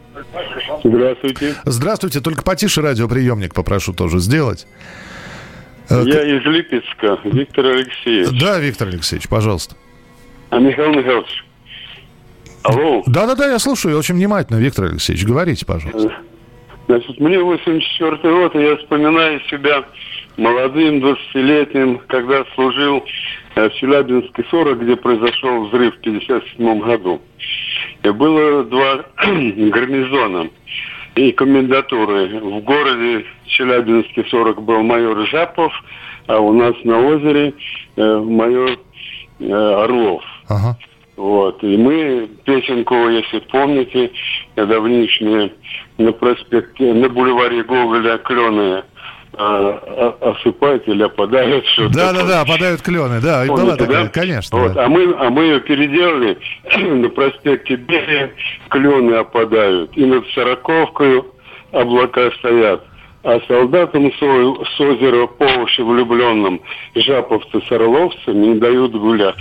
Здравствуйте. 0.84 1.56
Здравствуйте. 1.66 2.20
Только 2.20 2.44
потише 2.44 2.82
радиоприемник 2.82 3.54
попрошу 3.54 3.94
тоже 3.94 4.20
сделать. 4.20 4.68
Э, 5.90 6.02
Я 6.06 6.24
из 6.38 6.44
Липецка, 6.46 7.20
Виктор 7.24 7.66
Алексеевич. 7.66 8.40
Да, 8.40 8.60
Виктор 8.60 8.88
Алексеевич, 8.90 9.28
пожалуйста. 9.30 9.76
А 10.50 10.60
Михаил 10.60 10.94
Михайлович, 10.94 11.44
алло. 12.64 13.04
Да-да-да, 13.06 13.52
я 13.52 13.60
слушаю 13.60 13.98
очень 13.98 14.16
внимательно, 14.16 14.58
Виктор 14.58 14.86
Алексеевич. 14.86 15.26
Говорите, 15.26 15.66
пожалуйста. 15.66 16.10
Э, 16.10 16.24
значит, 16.88 17.20
мне 17.20 17.40
84 17.40 18.18
год, 18.22 18.56
и 18.56 18.60
я 18.62 18.76
вспоминаю 18.78 19.40
себя 19.50 19.84
молодым, 20.38 21.00
20-летним, 21.00 22.00
когда 22.08 22.46
служил 22.56 23.04
э, 23.56 23.70
в 23.70 23.74
Челябинске 23.76 24.44
40, 24.50 24.80
где 24.82 24.96
произошел 24.96 25.66
взрыв 25.66 25.96
в 25.96 26.00
57 26.00 26.80
году. 26.80 27.22
И 28.04 28.10
было 28.10 28.64
два 28.64 29.06
гарнизона 29.26 30.50
и 31.16 31.32
комендатуры. 31.32 32.40
В 32.40 32.62
городе 32.62 33.26
Челябинске 33.46 34.26
40 34.30 34.62
был 34.62 34.82
майор 34.84 35.26
Жапов, 35.28 35.72
а 36.28 36.40
у 36.40 36.54
нас 36.54 36.74
на 36.84 37.00
озере 37.00 37.54
э, 37.96 38.18
майор 38.18 38.72
э, 39.40 39.54
Орлов. 39.54 40.24
Ага. 40.50 40.78
Вот. 41.16 41.64
И 41.64 41.78
мы 41.78 42.28
песенку, 42.44 42.96
если 43.08 43.40
помните, 43.40 44.12
давнишние 44.56 45.54
на 46.00 46.12
проспекте, 46.12 46.92
на 46.94 47.08
бульваре 47.08 47.64
Гоголя 47.64 48.18
Кленые 48.18 48.84
а, 49.36 50.16
а, 50.22 50.32
осыпают 50.32 50.88
или 50.88 51.04
опадают. 51.04 51.66
Да, 51.92 52.14
да, 52.14 52.24
да, 52.26 52.42
опадают 52.42 52.82
клены, 52.82 53.20
да, 53.20 53.46
и 53.46 53.50
была 53.50 53.76
такая, 53.76 54.04
да? 54.04 54.10
конечно. 54.10 54.60
Вот, 54.60 54.74
да. 54.74 54.86
а, 54.86 54.88
мы, 54.88 55.14
а 55.18 55.30
мы 55.30 55.44
ее 55.44 55.60
переделали, 55.60 56.38
на 56.78 57.10
проспекте 57.10 57.76
Берия 57.76 58.32
клены 58.70 59.14
опадают, 59.16 59.98
и 59.98 60.06
над 60.06 60.28
Сороковкой 60.30 61.24
облака 61.72 62.32
стоят. 62.40 62.86
А 63.24 63.40
солдатам 63.48 64.12
с, 64.12 64.18
с 64.18 64.80
озера 64.82 65.28
по 65.28 65.46
уши 65.46 65.84
влюбленным 65.84 66.62
жаповцы 66.94 67.62
с 67.62 67.72
орловцами 67.72 68.48
не 68.48 68.56
дают 68.56 68.92
гулять. 68.92 69.36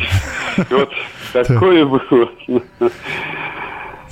Вот 0.71 0.91
такое 1.33 1.85
было. 1.85 2.29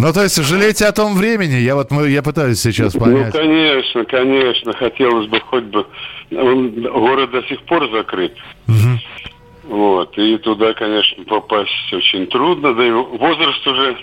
Ну, 0.01 0.13
то 0.15 0.23
есть, 0.23 0.43
жалеете 0.43 0.87
о 0.87 0.93
том 0.93 1.15
времени? 1.15 1.57
Я 1.57 1.75
вот 1.75 1.93
я 1.93 2.23
пытаюсь 2.23 2.59
сейчас 2.59 2.95
ну, 2.95 3.01
понять. 3.01 3.35
Ну, 3.35 3.41
конечно, 3.41 4.05
конечно. 4.07 4.73
Хотелось 4.73 5.29
бы 5.29 5.41
хоть 5.41 5.65
бы... 5.65 5.87
Город 6.31 7.31
до 7.33 7.43
сих 7.43 7.63
пор 7.65 7.91
закрыт. 7.93 8.35
Угу. 8.67 9.77
Вот. 9.77 10.17
И 10.17 10.39
туда, 10.39 10.73
конечно, 10.73 11.23
попасть 11.25 11.93
очень 11.93 12.27
трудно. 12.29 12.75
Да 12.75 12.87
и 12.87 12.91
возраст 12.91 13.67
уже 13.67 13.97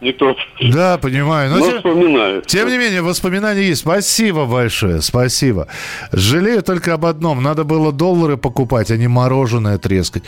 не 0.00 0.12
тот. 0.12 0.36
Да, 0.60 0.96
понимаю. 0.98 1.50
Но, 1.50 1.58
Но 1.58 1.66
тем, 1.66 1.76
вспоминаю. 1.78 2.42
Тем 2.42 2.68
не 2.68 2.78
менее, 2.78 3.02
воспоминания 3.02 3.62
есть. 3.62 3.80
Спасибо 3.80 4.46
большое, 4.46 5.00
спасибо. 5.00 5.66
Жалею 6.12 6.62
только 6.62 6.94
об 6.94 7.04
одном. 7.04 7.42
Надо 7.42 7.64
было 7.64 7.90
доллары 7.90 8.36
покупать, 8.36 8.92
а 8.92 8.96
не 8.96 9.08
мороженое 9.08 9.78
трескать. 9.78 10.22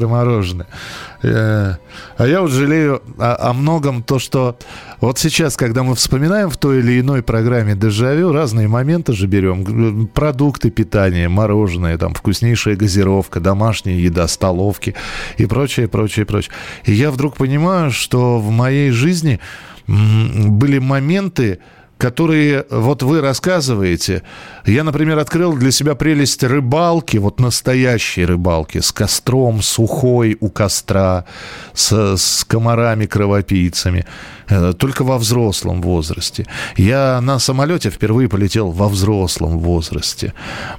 Э, 1.20 1.74
а 2.16 2.26
я 2.26 2.42
вот 2.42 2.52
жалею 2.52 3.02
о, 3.18 3.50
о 3.50 3.52
многом 3.52 4.04
то, 4.04 4.20
что 4.20 4.56
вот 5.00 5.18
сейчас, 5.18 5.56
когда 5.56 5.82
мы 5.82 5.96
вспоминаем 5.96 6.48
в 6.48 6.56
той 6.56 6.78
или 6.78 7.00
иной 7.00 7.22
программе 7.22 7.74
«Дежавю», 7.74 8.32
разные 8.32 8.68
моменты 8.68 9.14
же 9.14 9.26
берем. 9.26 10.06
Продукты 10.08 10.70
питания, 10.70 11.28
мороженое, 11.28 11.98
там, 11.98 12.14
вкуснейшая 12.14 12.76
газировка, 12.76 13.40
домашняя 13.40 13.96
еда, 13.96 14.28
столовки 14.28 14.94
и 15.38 15.46
прочее, 15.46 15.88
прочее, 15.88 16.24
прочее. 16.24 16.52
И 16.84 16.92
я 16.92 17.10
вдруг 17.10 17.36
понимаю, 17.36 17.90
что 17.90 18.38
в 18.38 18.50
моей 18.50 18.90
жизни 18.90 19.40
были 19.88 20.78
моменты, 20.78 21.58
которые 21.98 22.64
вот 22.70 23.02
вы 23.02 23.20
рассказываете. 23.20 24.22
Я, 24.64 24.84
например, 24.84 25.18
открыл 25.18 25.56
для 25.56 25.72
себя 25.72 25.94
прелесть 25.94 26.44
рыбалки, 26.44 27.16
вот 27.16 27.40
настоящей 27.40 28.24
рыбалки, 28.24 28.78
с 28.78 28.92
костром, 28.92 29.60
сухой 29.62 30.36
у 30.40 30.48
костра, 30.48 31.24
с, 31.74 32.16
с 32.16 32.44
комарами-кровопийцами, 32.44 34.06
э, 34.48 34.72
только 34.78 35.02
во 35.02 35.18
взрослом 35.18 35.82
возрасте. 35.82 36.46
Я 36.76 37.20
на 37.20 37.40
самолете 37.40 37.90
впервые 37.90 38.28
полетел 38.28 38.70
во 38.70 38.88
взрослом 38.88 39.58
возрасте. 39.58 40.32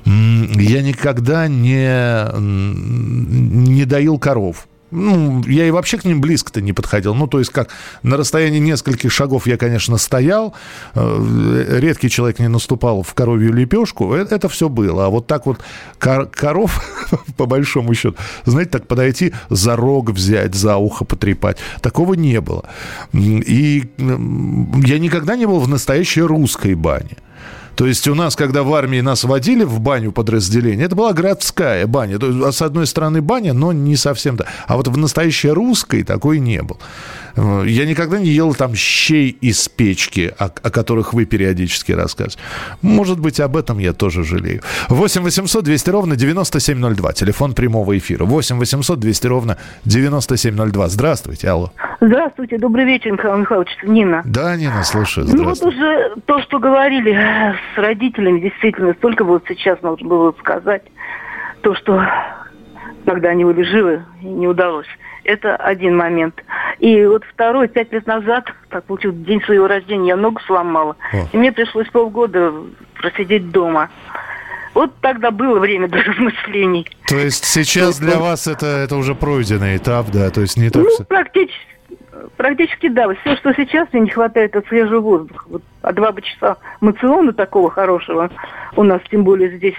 Я 0.06 0.82
никогда 0.82 1.48
не, 1.48 2.30
не 2.40 3.86
доил 3.86 4.18
коров 4.18 4.68
ну, 4.92 5.44
я 5.46 5.68
и 5.68 5.72
вообще 5.72 5.98
к 5.98 6.06
ним 6.06 6.22
близко-то 6.22 6.62
не 6.62 6.74
подходил. 6.74 7.14
Ну, 7.14 7.28
то 7.28 7.40
есть, 7.40 7.52
как 7.52 7.70
на 8.04 8.18
расстоянии 8.18 8.60
нескольких 8.60 9.12
шагов 9.12 9.48
я, 9.48 9.58
конечно, 9.58 9.98
стоял. 9.98 10.54
Э, 10.96 11.78
редкий 11.80 12.10
человек 12.10 12.40
не 12.40 12.48
наступал 12.48 13.04
в 13.04 13.14
коровью 13.14 13.54
лепешку. 13.54 14.14
Это, 14.14 14.36
это 14.36 14.50
все 14.50 14.70
было. 14.70 15.06
А 15.06 15.10
вот 15.10 15.28
так 15.28 15.46
вот 15.46 15.60
кор- 16.00 16.28
коров, 16.28 16.84
по 17.38 17.46
большому 17.46 17.94
счету, 17.94 18.18
знаете, 18.46 18.72
так 18.72 18.88
подойти, 18.88 19.34
за 19.50 19.76
рог 19.76 20.10
взять, 20.10 20.56
за 20.56 20.78
ухо 20.78 21.06
потрепать. 21.06 21.58
Такого 21.82 22.16
не 22.16 22.42
было. 22.42 22.66
И 23.14 23.90
я 23.98 25.00
никогда 25.00 25.36
не 25.36 25.46
был 25.46 25.60
в 25.60 25.68
настоящей 25.68 26.22
русской 26.22 26.74
бане. 26.74 27.18
То 27.80 27.88
есть 27.88 28.06
у 28.10 28.14
нас, 28.14 28.36
когда 28.36 28.64
в 28.64 28.74
армии 28.74 29.00
нас 29.00 29.24
водили 29.24 29.64
в 29.64 29.80
баню 29.80 30.12
подразделения, 30.12 30.84
это 30.84 30.98
была 30.98 31.14
городская 31.14 31.88
баня. 31.88 32.20
То 32.20 32.28
есть, 32.28 32.44
а 32.44 32.52
с 32.52 32.62
одной 32.62 32.86
стороны 32.86 33.22
баня, 33.22 33.54
но 33.54 33.72
не 33.72 33.96
совсем 33.96 34.36
так. 34.36 34.48
А 34.68 34.76
вот 34.76 34.90
в 34.90 34.98
настоящей 34.98 35.52
русской 35.52 36.04
такой 36.04 36.40
не 36.40 36.62
был. 36.62 36.78
Э, 37.38 37.64
я 37.66 37.86
никогда 37.86 38.20
не 38.20 38.32
ел 38.32 38.54
там 38.54 38.76
щей 38.76 39.30
из 39.30 39.70
печки, 39.70 40.34
о, 40.38 40.48
о 40.48 40.70
которых 40.70 41.14
вы 41.14 41.24
периодически 41.24 41.94
рассказываете. 41.94 42.40
Может 42.82 43.22
быть, 43.22 43.40
об 43.40 43.56
этом 43.56 43.80
я 43.80 43.94
тоже 43.94 44.26
жалею. 44.26 44.62
8 44.90 45.22
800 45.22 45.64
200 45.64 45.90
ровно 45.90 46.16
9702. 46.18 47.14
Телефон 47.14 47.54
прямого 47.54 47.98
эфира. 47.98 48.26
8 48.26 48.58
800 48.58 49.00
200 49.00 49.28
ровно 49.28 49.58
9702. 49.86 50.90
Здравствуйте, 50.90 51.50
алло. 51.50 51.72
Здравствуйте, 52.02 52.58
добрый 52.58 52.84
вечер, 52.84 53.14
Михаил 53.14 53.38
Михайлович. 53.38 53.70
Нина. 53.84 54.22
Да, 54.26 54.56
Нина, 54.58 54.84
слушаю. 54.84 55.28
Ну 55.30 55.46
вот 55.46 55.62
уже 55.62 56.16
то, 56.26 56.42
что 56.42 56.60
говорили 56.60 57.14
с 57.74 57.78
родителями, 57.78 58.40
действительно, 58.40 58.94
столько 58.94 59.24
вот 59.24 59.44
сейчас 59.48 59.82
нужно 59.82 60.08
было 60.08 60.32
сказать. 60.40 60.84
То, 61.62 61.76
что 61.76 62.02
когда 63.06 63.30
они 63.30 63.44
были 63.44 63.64
живы, 63.64 64.04
не 64.22 64.48
удалось. 64.48 64.88
Это 65.24 65.56
один 65.56 65.98
момент. 65.98 66.44
И 66.80 67.06
вот 67.06 67.24
второй, 67.26 67.68
пять 67.68 67.92
лет 67.92 68.08
назад, 68.08 68.46
так 68.70 68.84
получилось, 68.86 69.18
день 69.18 69.42
своего 69.44 69.68
рождения, 69.68 70.10
я 70.10 70.16
ногу 70.16 70.40
сломала. 70.46 70.96
О. 71.12 71.28
И 71.32 71.38
мне 71.38 71.52
пришлось 71.52 71.88
полгода 71.90 72.54
просидеть 72.96 73.52
дома. 73.52 73.90
Вот 74.74 74.94
тогда 75.02 75.32
было 75.32 75.60
время 75.60 75.88
для 75.90 76.04
размышлений. 76.04 76.88
То 77.08 77.18
есть 77.18 77.46
сейчас 77.46 78.00
для 78.00 78.18
вас 78.18 78.48
это, 78.48 78.66
это 78.66 78.96
уже 78.96 79.16
пройденный 79.16 79.78
этап, 79.78 80.08
да? 80.12 80.30
То 80.30 80.42
есть 80.42 80.58
не 80.58 80.70
так 80.70 80.84
ну, 80.84 81.06
практически, 81.06 81.79
практически 82.38 82.90
да. 82.90 83.14
Все, 83.22 83.36
что 83.38 83.54
сейчас 83.54 83.88
мне 83.92 84.04
не 84.04 84.10
хватает, 84.10 84.56
это 84.56 84.68
свежего 84.68 85.02
воздуха. 85.02 85.46
Вот, 85.50 85.64
а 85.82 85.94
два 85.94 86.12
бы 86.12 86.22
часа 86.22 86.58
мациона 86.82 87.34
такого 87.34 87.70
хорошего 87.70 88.30
у 88.76 88.84
нас, 88.84 89.02
тем 89.10 89.24
более 89.24 89.58
здесь 89.58 89.76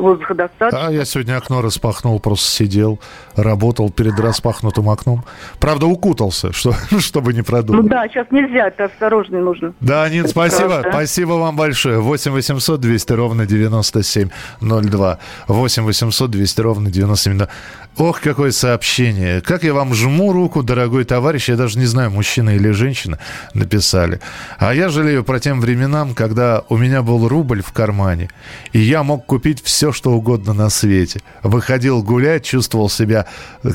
воздуха 0.00 0.34
достаточно. 0.34 0.88
А 0.88 0.90
я 0.90 1.04
сегодня 1.04 1.36
окно 1.36 1.62
распахнул, 1.62 2.18
просто 2.20 2.50
сидел, 2.50 2.98
работал 3.36 3.90
перед 3.90 4.18
распахнутым 4.18 4.88
окном. 4.88 5.24
Правда, 5.60 5.86
укутался, 5.86 6.52
что, 6.52 6.74
чтобы 6.98 7.32
не 7.32 7.42
продуло. 7.42 7.76
Ну 7.76 7.88
да, 7.88 8.08
сейчас 8.08 8.26
нельзя, 8.30 8.68
это 8.68 8.84
осторожно 8.84 9.40
нужно. 9.40 9.74
Да, 9.80 10.08
Нин, 10.08 10.26
спасибо. 10.26 10.68
Правда. 10.68 10.90
Спасибо 10.90 11.32
вам 11.32 11.56
большое. 11.56 12.00
8 12.00 12.32
800 12.32 12.80
200 12.80 13.12
ровно 13.12 13.46
9702. 13.46 15.18
8 15.48 15.82
800 15.82 16.30
200 16.30 16.60
ровно 16.60 16.90
9702. 16.90 17.48
Ох, 17.96 18.20
какое 18.20 18.50
сообщение. 18.50 19.40
Как 19.40 19.62
я 19.62 19.74
вам 19.74 19.94
жму 19.94 20.32
руку, 20.32 20.62
дорогой 20.62 21.04
товарищ. 21.04 21.48
Я 21.48 21.56
даже 21.56 21.78
не 21.78 21.86
знаю, 21.86 22.10
мужчина 22.10 22.50
или 22.50 22.70
женщина 22.70 23.18
написали. 23.52 24.20
А 24.58 24.72
я 24.72 24.88
жалею 24.88 25.22
про 25.24 25.38
тем 25.40 25.60
временам, 25.60 26.14
когда 26.14 26.62
у 26.68 26.78
меня 26.78 27.02
был 27.02 27.28
рубль 27.28 27.62
в 27.62 27.72
кармане, 27.72 28.30
и 28.72 28.78
я 28.78 29.02
мог 29.02 29.26
купить 29.26 29.62
все, 29.62 29.92
что 29.92 30.12
угодно 30.12 30.54
на 30.54 30.70
свете. 30.70 31.20
Выходил 31.42 32.02
гулять, 32.02 32.44
чувствовал 32.44 32.88
себя 32.88 33.26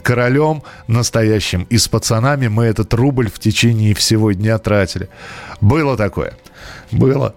королем 0.01 0.63
настоящим. 0.87 1.67
И 1.69 1.77
с 1.77 1.87
пацанами 1.87 2.47
мы 2.47 2.65
этот 2.65 2.93
рубль 2.93 3.29
в 3.29 3.37
течение 3.37 3.93
всего 3.93 4.31
дня 4.31 4.57
тратили. 4.57 5.09
Было 5.61 5.97
такое. 5.97 6.33
Было. 6.91 7.35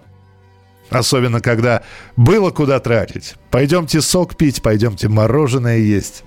Особенно, 0.89 1.39
когда 1.39 1.83
было 2.15 2.49
куда 2.49 2.79
тратить. 2.79 3.35
Пойдемте 3.51 4.01
сок 4.01 4.35
пить, 4.35 4.63
пойдемте 4.63 5.07
мороженое 5.07 5.77
есть. 5.77 6.23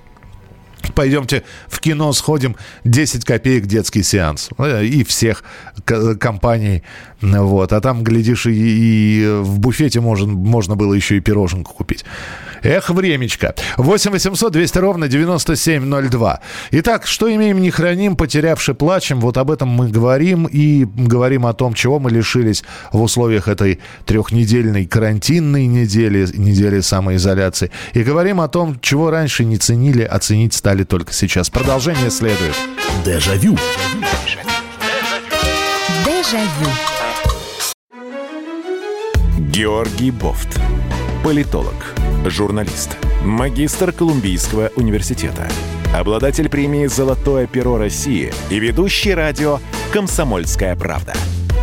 Пойдемте 0.95 1.43
в 1.69 1.81
кино 1.81 2.13
сходим, 2.13 2.57
10 2.85 3.25
копеек 3.25 3.67
детский 3.67 4.03
сеанс. 4.03 4.51
Э, 4.59 4.85
и 4.85 5.05
всех 5.05 5.45
компаний. 5.85 6.83
Вот. 7.21 7.73
А 7.73 7.81
там, 7.81 8.03
глядишь, 8.03 8.47
и, 8.47 8.53
и 8.53 9.27
в 9.41 9.59
буфете 9.59 10.01
можно, 10.01 10.27
можно 10.27 10.77
было 10.77 10.95
еще 10.95 11.17
и 11.17 11.21
пироженку 11.21 11.73
купить. 11.73 12.05
Эх, 12.63 12.91
времечко. 12.91 13.55
8 13.77 14.13
800 14.13 14.53
200 14.53 14.79
ровно 14.79 15.09
9702. 15.09 16.41
Итак, 16.71 17.07
что 17.07 17.33
имеем, 17.35 17.61
не 17.61 17.71
храним, 17.71 18.17
потерявши 18.17 18.75
плачем. 18.75 19.21
Вот 19.21 19.37
об 19.37 19.51
этом 19.51 19.69
мы 19.69 19.89
говорим 19.89 20.47
и 20.47 20.85
говорим 20.85 21.47
о 21.47 21.55
том, 21.55 21.75
чего 21.75 21.99
мы 21.99 22.11
лишились 22.11 22.63
в 22.93 23.03
условиях 23.03 23.49
этой 23.49 23.81
трехнедельной 24.07 24.87
карантинной 24.87 25.67
недели, 25.67 26.27
недели 26.37 26.81
самоизоляции. 26.81 27.73
И 27.95 28.03
говорим 28.05 28.41
о 28.41 28.49
том, 28.49 28.79
чего 28.81 29.11
раньше 29.11 29.45
не 29.45 29.57
ценили, 29.57 30.03
а 30.03 30.19
ценить 30.21 30.55
стали 30.73 30.85
только 30.85 31.13
сейчас. 31.13 31.51
Продолжение 31.51 32.11
следует. 32.11 32.57
Дежавю. 33.05 33.59
Дежавю. 36.07 36.71
Георгий 39.39 40.11
Бофт. 40.11 40.59
Политолог 41.23 41.75
журналист, 42.25 42.97
магистр 43.23 43.93
Колумбийского 43.93 44.71
университета, 44.77 45.47
обладатель 45.95 46.49
премии 46.49 46.87
«Золотое 46.87 47.47
перо 47.47 47.77
России» 47.77 48.33
и 48.49 48.59
ведущий 48.59 49.13
радио 49.13 49.59
«Комсомольская 49.93 50.75
правда». 50.75 51.13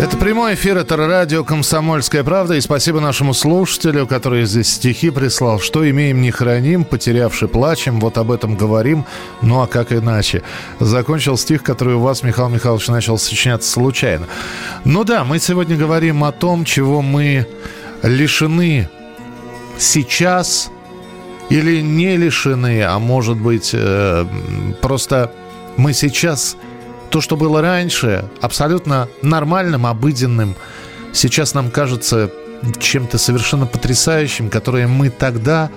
Это 0.00 0.16
прямой 0.16 0.54
эфир, 0.54 0.78
это 0.78 0.96
радио 0.96 1.44
«Комсомольская 1.44 2.24
правда». 2.24 2.54
И 2.54 2.60
спасибо 2.62 3.00
нашему 3.00 3.34
слушателю, 3.34 4.06
который 4.06 4.46
здесь 4.46 4.72
стихи 4.72 5.10
прислал. 5.10 5.60
Что 5.60 5.88
имеем, 5.90 6.22
не 6.22 6.30
храним, 6.30 6.84
потерявши 6.84 7.48
плачем. 7.48 8.00
Вот 8.00 8.16
об 8.16 8.30
этом 8.30 8.56
говорим. 8.56 9.04
Ну 9.42 9.60
а 9.60 9.66
как 9.66 9.92
иначе? 9.92 10.42
Закончил 10.78 11.36
стих, 11.36 11.62
который 11.62 11.96
у 11.96 12.00
вас, 12.00 12.22
Михаил 12.22 12.48
Михайлович, 12.48 12.88
начал 12.88 13.18
сочиняться 13.18 13.70
случайно. 13.70 14.26
Ну 14.86 15.04
да, 15.04 15.22
мы 15.22 15.38
сегодня 15.38 15.76
говорим 15.76 16.24
о 16.24 16.32
том, 16.32 16.64
чего 16.64 17.02
мы 17.02 17.46
лишены 18.02 18.88
сейчас 19.76 20.70
или 21.50 21.82
не 21.82 22.16
лишены, 22.16 22.84
а 22.84 22.98
может 22.98 23.36
быть 23.36 23.72
э, 23.74 24.24
просто 24.80 25.30
мы 25.76 25.92
сейчас 25.92 26.56
то, 27.10 27.20
что 27.20 27.36
было 27.36 27.60
раньше, 27.60 28.24
абсолютно 28.40 29.08
нормальным, 29.22 29.86
обыденным, 29.86 30.54
сейчас 31.12 31.54
нам 31.54 31.70
кажется 31.70 32.30
чем-то 32.78 33.18
совершенно 33.18 33.66
потрясающим, 33.66 34.48
которое 34.48 34.86
мы 34.86 35.10
тогда 35.10 35.70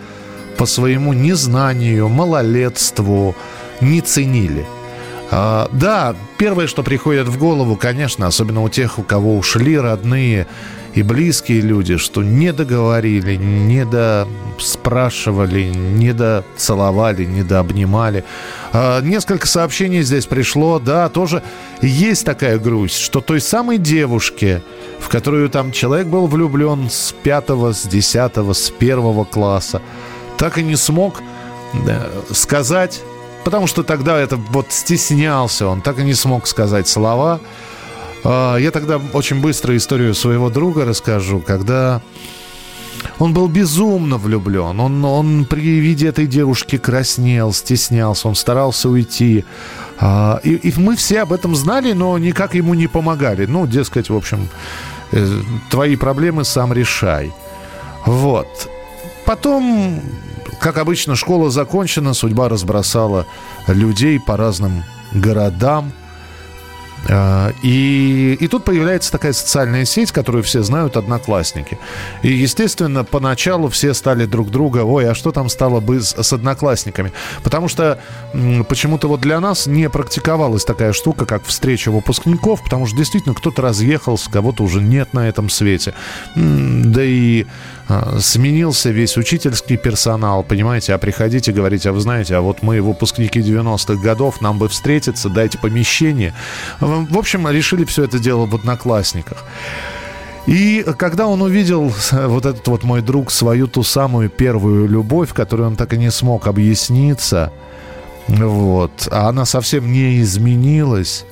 по 0.57 0.65
своему 0.65 1.13
незнанию, 1.13 2.07
малолетству 2.09 3.35
не 3.81 4.01
ценили. 4.01 4.65
А, 5.35 5.67
да, 5.71 6.15
первое, 6.37 6.67
что 6.67 6.83
приходит 6.83 7.27
в 7.27 7.39
голову, 7.39 7.75
конечно, 7.75 8.27
особенно 8.27 8.61
у 8.61 8.69
тех, 8.69 8.99
у 8.99 9.01
кого 9.01 9.35
ушли 9.35 9.79
родные 9.79 10.45
и 10.93 11.01
близкие 11.01 11.61
люди, 11.61 11.97
что 11.97 12.21
не 12.21 12.53
договорили, 12.53 13.35
не 13.35 13.83
до 13.83 14.27
спрашивали, 14.59 15.63
не 15.63 16.13
до 16.13 16.45
целовали, 16.55 17.25
не 17.25 17.41
до 17.41 17.61
обнимали. 17.61 18.23
А, 18.73 19.01
несколько 19.01 19.47
сообщений 19.47 20.03
здесь 20.03 20.27
пришло, 20.27 20.77
да, 20.77 21.09
тоже 21.09 21.41
есть 21.81 22.25
такая 22.25 22.59
грусть, 22.59 22.99
что 22.99 23.19
той 23.19 23.41
самой 23.41 23.79
девушке, 23.79 24.61
в 24.99 25.09
которую 25.09 25.49
там 25.49 25.71
человек 25.71 26.05
был 26.05 26.27
влюблен 26.27 26.91
с 26.91 27.11
пятого, 27.23 27.73
с 27.73 27.87
десятого, 27.87 28.53
с 28.53 28.69
первого 28.69 29.23
класса, 29.23 29.81
так 30.37 30.59
и 30.59 30.63
не 30.63 30.75
смог 30.75 31.23
сказать, 32.31 33.01
потому 33.43 33.67
что 33.67 33.83
тогда 33.83 34.17
это 34.19 34.37
вот 34.37 34.67
стеснялся, 34.69 35.67
он 35.67 35.81
так 35.81 35.99
и 35.99 36.03
не 36.03 36.13
смог 36.13 36.47
сказать 36.47 36.87
слова. 36.87 37.39
А, 38.23 38.57
я 38.57 38.71
тогда 38.71 38.99
очень 39.13 39.41
быстро 39.41 39.75
историю 39.75 40.13
своего 40.13 40.49
друга 40.49 40.85
расскажу, 40.85 41.39
когда 41.39 42.01
он 43.19 43.33
был 43.33 43.47
безумно 43.47 44.17
влюблен. 44.17 44.79
Он, 44.79 45.03
он 45.05 45.45
при 45.45 45.61
виде 45.61 46.07
этой 46.07 46.27
девушки 46.27 46.77
краснел, 46.77 47.53
стеснялся, 47.53 48.27
он 48.27 48.35
старался 48.35 48.89
уйти. 48.89 49.45
А, 49.99 50.39
и, 50.43 50.53
и 50.55 50.73
мы 50.79 50.95
все 50.95 51.21
об 51.21 51.33
этом 51.33 51.55
знали, 51.55 51.93
но 51.93 52.17
никак 52.17 52.55
ему 52.55 52.73
не 52.73 52.87
помогали. 52.87 53.45
Ну, 53.45 53.67
дескать, 53.67 54.09
в 54.09 54.15
общем, 54.15 54.49
э, 55.11 55.41
твои 55.69 55.95
проблемы 55.95 56.43
сам 56.43 56.73
решай. 56.73 57.31
Вот. 58.05 58.69
Потом, 59.25 60.01
как 60.63 60.77
обычно, 60.77 61.17
школа 61.17 61.51
закончена, 61.51 62.13
судьба 62.13 62.47
разбросала 62.47 63.25
людей 63.67 64.17
по 64.17 64.37
разным 64.37 64.85
городам. 65.11 65.91
А, 67.09 67.51
и, 67.61 68.37
и 68.39 68.47
тут 68.47 68.63
появляется 68.63 69.11
такая 69.11 69.33
социальная 69.33 69.83
сеть, 69.83 70.13
которую 70.13 70.41
все 70.41 70.63
знают, 70.63 70.95
одноклассники. 70.95 71.77
И, 72.21 72.31
естественно, 72.31 73.03
поначалу 73.03 73.67
все 73.67 73.93
стали 73.93 74.23
друг 74.23 74.51
друга, 74.51 74.85
ой, 74.85 75.09
а 75.09 75.13
что 75.13 75.33
там 75.33 75.49
стало 75.49 75.81
бы 75.81 75.99
с, 75.99 76.15
с 76.15 76.31
одноклассниками? 76.31 77.11
Потому 77.43 77.67
что 77.67 77.99
почему-то 78.69 79.09
вот 79.09 79.19
для 79.19 79.41
нас 79.41 79.67
не 79.67 79.89
практиковалась 79.89 80.63
такая 80.63 80.93
штука, 80.93 81.25
как 81.25 81.43
встреча 81.43 81.91
выпускников, 81.91 82.63
потому 82.63 82.87
что 82.87 82.95
действительно 82.95 83.35
кто-то 83.35 83.61
разъехался, 83.61 84.31
кого-то 84.31 84.63
уже 84.63 84.81
нет 84.81 85.13
на 85.13 85.27
этом 85.27 85.49
свете. 85.49 85.93
Да 86.35 87.03
и 87.03 87.47
сменился 88.19 88.89
весь 88.91 89.17
учительский 89.17 89.77
персонал, 89.77 90.43
понимаете, 90.43 90.93
а 90.93 90.97
приходите 90.97 91.51
говорите, 91.51 91.89
а 91.89 91.93
вы 91.93 91.99
знаете, 91.99 92.35
а 92.35 92.41
вот 92.41 92.61
мы 92.61 92.81
выпускники 92.81 93.39
90-х 93.39 94.01
годов, 94.01 94.41
нам 94.41 94.57
бы 94.57 94.69
встретиться, 94.69 95.29
дайте 95.29 95.57
помещение. 95.57 96.33
В 96.79 97.17
общем, 97.17 97.47
решили 97.49 97.83
все 97.85 98.03
это 98.05 98.19
дело 98.19 98.45
в 98.45 98.55
одноклассниках. 98.55 99.43
И 100.45 100.85
когда 100.97 101.27
он 101.27 101.41
увидел, 101.41 101.93
вот 102.11 102.45
этот 102.45 102.67
вот 102.67 102.83
мой 102.83 103.01
друг, 103.01 103.31
свою 103.31 103.67
ту 103.67 103.83
самую 103.83 104.29
первую 104.29 104.87
любовь, 104.87 105.33
которую 105.33 105.69
он 105.69 105.75
так 105.75 105.93
и 105.93 105.97
не 105.97 106.11
смог 106.11 106.47
объясниться, 106.47 107.51
вот, 108.27 109.07
а 109.11 109.29
она 109.29 109.45
совсем 109.45 109.91
не 109.91 110.21
изменилась, 110.21 111.25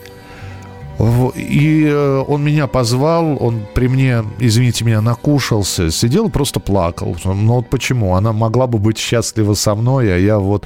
и 1.35 1.85
э, 1.87 2.23
он 2.27 2.43
меня 2.43 2.67
позвал, 2.67 3.37
он 3.43 3.65
при 3.73 3.87
мне, 3.87 4.23
извините 4.39 4.85
меня, 4.85 5.01
накушался, 5.01 5.89
сидел 5.89 6.29
просто 6.29 6.59
плакал. 6.59 7.17
Ну 7.23 7.55
вот 7.55 7.69
почему? 7.69 8.15
Она 8.15 8.33
могла 8.33 8.67
бы 8.67 8.77
быть 8.77 8.97
счастлива 8.97 9.53
со 9.53 9.75
мной, 9.75 10.13
а 10.13 10.17
я 10.17 10.37
вот... 10.37 10.65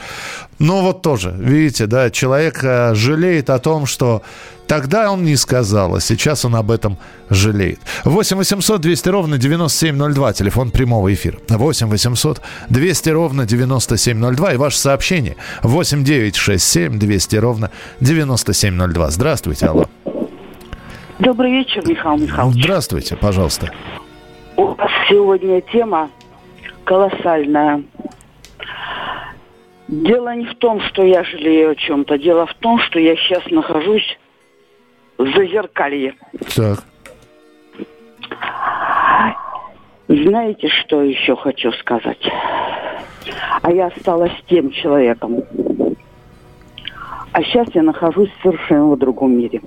Ну 0.57 0.81
вот 0.81 1.01
тоже, 1.01 1.35
видите, 1.38 1.85
да, 1.85 2.09
человек 2.09 2.63
э, 2.63 2.95
жалеет 2.95 3.49
о 3.49 3.59
том, 3.59 3.85
что 3.85 4.21
Тогда 4.67 5.11
он 5.11 5.23
не 5.23 5.35
сказал, 5.35 5.95
а 5.95 6.01
сейчас 6.01 6.43
он 6.43 6.55
об 6.55 6.71
этом 6.71 6.97
жалеет. 7.29 7.79
8 8.03 8.38
800 8.38 8.81
200 8.81 9.09
ровно 9.09 9.38
9702, 9.38 10.33
телефон 10.33 10.71
прямого 10.71 11.13
эфира. 11.13 11.38
8 11.49 11.88
800 11.88 12.41
200 12.69 13.09
ровно 13.09 13.45
9702 13.45 14.53
и 14.53 14.57
ваше 14.57 14.77
сообщение 14.79 15.35
8 15.61 16.03
9 16.03 16.35
6 16.35 16.63
7 16.63 16.99
200 16.99 17.35
ровно 17.35 17.71
9702. 17.99 19.11
Здравствуйте, 19.11 19.67
алло. 19.67 19.85
Добрый 21.19 21.49
вечер, 21.51 21.82
Михаил 21.88 22.17
Михайлович. 22.17 22.62
Здравствуйте, 22.62 23.15
пожалуйста. 23.15 23.71
У 24.58 24.65
вас 24.65 24.91
сегодня 25.08 25.62
тема 25.62 26.10
колоссальная. 26.84 27.84
Дело 29.88 30.36
не 30.36 30.45
в 30.45 30.56
том, 30.56 30.82
что 30.82 31.04
я 31.04 31.23
жалею 31.23 31.71
о 31.71 31.75
чем-то. 31.75 32.17
Дело 32.17 32.45
в 32.45 32.54
том, 32.56 32.80
что 32.80 32.99
я 32.99 33.15
сейчас 33.15 33.45
нахожусь 33.49 34.19
в 35.17 35.25
зазеркалье. 35.34 36.15
Так. 36.54 36.84
Знаете, 40.10 40.67
что 40.67 41.01
еще 41.01 41.38
хочу 41.38 41.71
сказать? 41.73 42.30
А 43.62 43.71
я 43.71 43.88
осталась 43.88 44.34
тем 44.47 44.69
человеком. 44.71 45.43
А 47.32 47.41
сейчас 47.43 47.67
я 47.73 47.84
нахожусь 47.84 48.30
в 48.30 48.43
совершенно 48.43 48.97
другом 48.97 49.38
мире. 49.38 49.62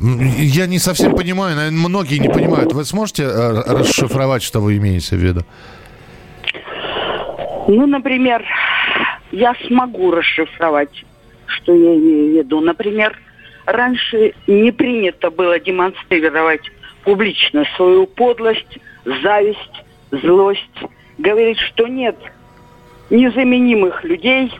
Я 0.00 0.66
не 0.66 0.78
совсем 0.78 1.16
понимаю, 1.16 1.56
наверное, 1.56 1.88
многие 1.88 2.18
не 2.18 2.28
понимают. 2.28 2.72
Вы 2.72 2.84
сможете 2.84 3.24
э, 3.24 3.62
расшифровать, 3.66 4.44
что 4.44 4.60
вы 4.60 4.76
имеете 4.76 5.16
в 5.16 5.18
виду? 5.18 5.40
Ну, 7.66 7.86
например, 7.86 8.44
я 9.32 9.54
смогу 9.66 10.12
расшифровать, 10.12 11.04
что 11.46 11.74
я 11.74 11.96
имею 11.96 12.32
в 12.32 12.38
виду. 12.38 12.60
Например, 12.60 13.18
раньше 13.66 14.34
не 14.46 14.70
принято 14.70 15.30
было 15.32 15.58
демонстрировать 15.58 16.70
публично 17.02 17.64
свою 17.76 18.06
подлость, 18.06 18.78
зависть, 19.04 19.84
злость. 20.12 20.62
Говорить, 21.18 21.58
что 21.58 21.88
нет 21.88 22.16
незаменимых 23.10 24.04
людей, 24.04 24.52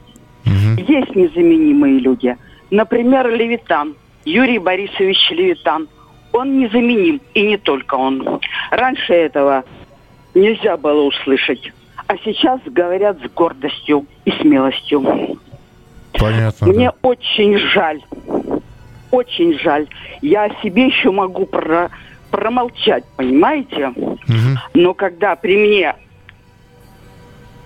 угу. 0.45 0.83
есть 0.89 1.15
незаменимые 1.15 2.01
люди. 2.01 2.37
Например, 2.71 3.31
Левитан– 3.31 3.95
Юрий 4.25 4.59
Борисович 4.59 5.31
Левитан. 5.31 5.89
Он 6.33 6.59
незаменим, 6.59 7.21
и 7.35 7.43
не 7.43 7.57
только 7.57 7.95
он. 7.95 8.41
Раньше 8.71 9.15
этого 9.15 9.65
нельзя 10.35 10.77
было 10.77 11.03
услышать. 11.03 11.73
А 12.07 12.17
сейчас 12.19 12.61
говорят 12.67 13.19
с 13.19 13.31
гордостью 13.33 14.07
и 14.25 14.31
смелостью. 14.33 15.39
Понятно. 16.13 16.67
Мне 16.67 16.91
да. 16.91 16.95
очень 17.03 17.59
жаль. 17.59 18.03
Очень 19.11 19.59
жаль. 19.59 19.87
Я 20.21 20.45
о 20.45 20.63
себе 20.63 20.87
еще 20.87 21.11
могу 21.11 21.47
про 21.47 21.91
промолчать, 22.31 23.05
понимаете? 23.17 23.89
Угу. 23.89 24.59
Но 24.75 24.95
когда 24.95 25.35
при 25.35 25.57
мне 25.57 25.95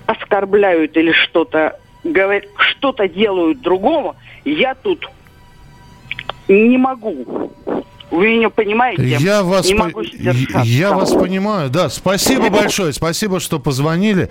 оскорбляют 0.07 0.97
или 0.97 1.13
что-то 1.13 1.79
говорят, 2.05 2.45
что-то 2.59 3.09
делают 3.09 3.61
другому, 3.61 4.17
я 4.45 4.75
тут 4.75 5.09
не 6.49 6.79
могу. 6.79 7.51
Вы 8.13 8.35
меня 8.35 8.51
понимаете? 8.51 9.05
Я 9.07 9.43
вас, 9.43 9.67
не 9.67 9.75
могу 9.75 10.03
я 10.03 10.93
вас 10.93 11.13
понимаю, 11.13 11.71
да. 11.71 11.89
Спасибо 11.89 12.51
большое, 12.51 12.93
спасибо, 12.93 13.41
что 13.41 13.59
позвонили. 13.59 14.29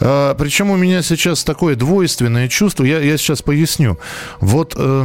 А, 0.00 0.34
причем 0.34 0.70
у 0.70 0.76
меня 0.76 1.02
сейчас 1.02 1.44
такое 1.44 1.76
двойственное 1.76 2.48
чувство. 2.48 2.82
Я, 2.82 2.98
я 2.98 3.16
сейчас 3.16 3.42
поясню. 3.42 3.98
Вот, 4.40 4.74
э, 4.76 5.04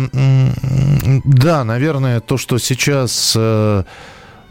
да, 1.26 1.64
наверное, 1.64 2.22
то, 2.22 2.38
что 2.38 2.58
сейчас 2.58 3.36
э, 3.38 3.84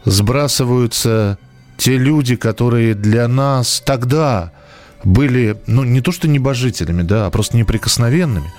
сбрасываются 0.05 1.37
те 1.75 1.97
люди, 1.97 2.37
которые 2.37 2.93
для 2.93 3.27
нас 3.27 3.83
тогда 3.85 4.53
были, 5.03 5.57
ну, 5.67 5.83
не 5.83 5.99
то 5.99 6.13
что 6.13 6.29
небожителями, 6.29 7.01
да, 7.01 7.25
а 7.25 7.31
просто 7.31 7.57
неприкосновенными. 7.57 8.51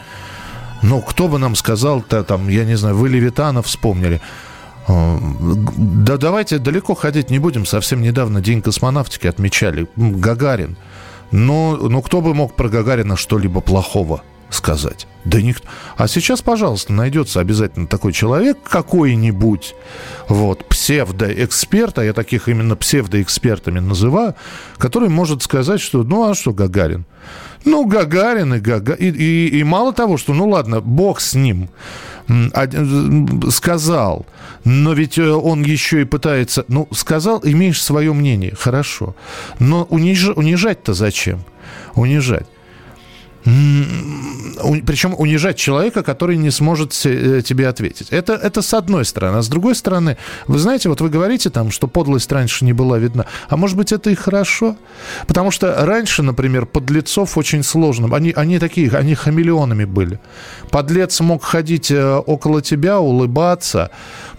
Ну, 0.83 1.01
кто 1.01 1.29
бы 1.29 1.39
нам 1.39 1.55
сказал-то, 1.55 2.25
там, 2.25 2.49
я 2.49 2.65
не 2.65 2.75
знаю, 2.75 2.97
вы 2.97 3.09
Левитана 3.09 3.63
вспомнили. 3.63 4.21
Э, 4.89 5.19
да 5.77 6.17
давайте 6.17 6.59
далеко 6.59 6.95
ходить 6.95 7.31
не 7.31 7.39
будем. 7.39 7.65
Совсем 7.65 8.03
недавно 8.03 8.41
День 8.41 8.63
космонавтики 8.63 9.29
отмечали. 9.29 9.87
Гагарин. 9.97 10.77
Но, 11.31 11.77
ну 11.77 12.03
кто 12.03 12.21
бы 12.21 12.35
мог 12.35 12.57
про 12.57 12.69
Гагарина 12.69 13.17
что-либо 13.17 13.61
плохого 13.61 14.23
сказать? 14.51 15.07
Да 15.25 15.41
никто. 15.41 15.67
А 15.97 16.09
сейчас, 16.09 16.43
пожалуйста, 16.43 16.93
найдется 16.93 17.39
обязательно 17.39 17.87
такой 17.87 18.13
человек 18.13 18.59
какой-нибудь, 18.65 19.75
вот, 20.29 20.67
псевдоэксперт, 20.67 22.01
а 22.01 22.05
я 22.05 22.13
таких 22.13 22.49
именно 22.49 22.75
псевдоэкспертами 22.75 23.79
называю, 23.79 24.35
который 24.79 25.09
может 25.09 25.45
сказать, 25.45 25.81
что, 25.81 26.03
ну, 26.03 26.29
а 26.29 26.35
что 26.35 26.53
Гагарин– 26.53 27.07
Ну, 27.65 27.85
Гагарин 27.87 28.55
и 28.55 28.61
Гагарин. 28.61 29.15
И, 29.15 29.47
и, 29.47 29.65
мало 29.65 29.93
того, 29.93 30.17
что, 30.17 30.35
ну 30.35 30.49
ладно, 30.49 30.81
бог 30.81 31.21
с 31.21 31.35
ним 31.35 31.69
сказал, 33.51 34.27
но 34.65 34.93
ведь 34.93 35.19
э, 35.19 35.29
он 35.29 35.63
еще 35.63 36.03
и 36.03 36.05
пытается... 36.05 36.65
Ну, 36.69 36.89
сказал, 36.93 37.41
имеешь 37.43 37.83
свое 37.83 38.13
мнение, 38.13 38.55
хорошо. 38.55 39.17
Но 39.59 39.85
униж, 39.91 40.29
унижать-то 40.29 40.95
зачем? 40.95 41.45
Унижать. 41.95 42.47
Причем 43.45 45.15
унижать 45.19 45.57
человека, 45.57 46.03
который 46.03 46.37
не 46.37 46.51
сможет 46.51 46.93
э, 47.05 47.43
тебе 47.45 47.69
ответить. 47.69 48.09
Это, 48.11 48.35
это 48.35 48.63
с 48.63 48.73
одной 48.75 49.05
стороны. 49.05 49.39
А 49.39 49.43
с 49.43 49.49
другой 49.49 49.75
стороны, 49.75 50.17
вы 50.47 50.59
знаете, 50.59 50.89
вот 50.89 51.01
вы 51.01 51.09
говорите 51.09 51.51
там, 51.51 51.71
что 51.71 51.89
подлость 51.89 52.31
раньше 52.31 52.65
не 52.65 52.73
была 52.73 52.99
видна. 52.99 53.27
А 53.49 53.57
может 53.57 53.77
быть, 53.77 53.93
это 53.93 54.11
и 54.11 54.15
хорошо? 54.15 54.77
Потому 55.27 55.51
что 55.51 55.85
раньше, 55.85 56.23
например, 56.23 56.67
подлецов 56.67 57.37
очень 57.37 57.65
сложно. 57.65 58.15
Они, 58.15 58.33
они 58.37 58.59
такие, 58.59 58.91
они 58.91 59.15
хамелеонами 59.15 59.85
были. 59.85 60.21
Подлец 60.71 61.21
мог 61.21 61.43
ходить 61.43 61.91
э, 61.91 62.15
около 62.15 62.63
тебя, 62.63 63.01
улыбаться 63.01 63.91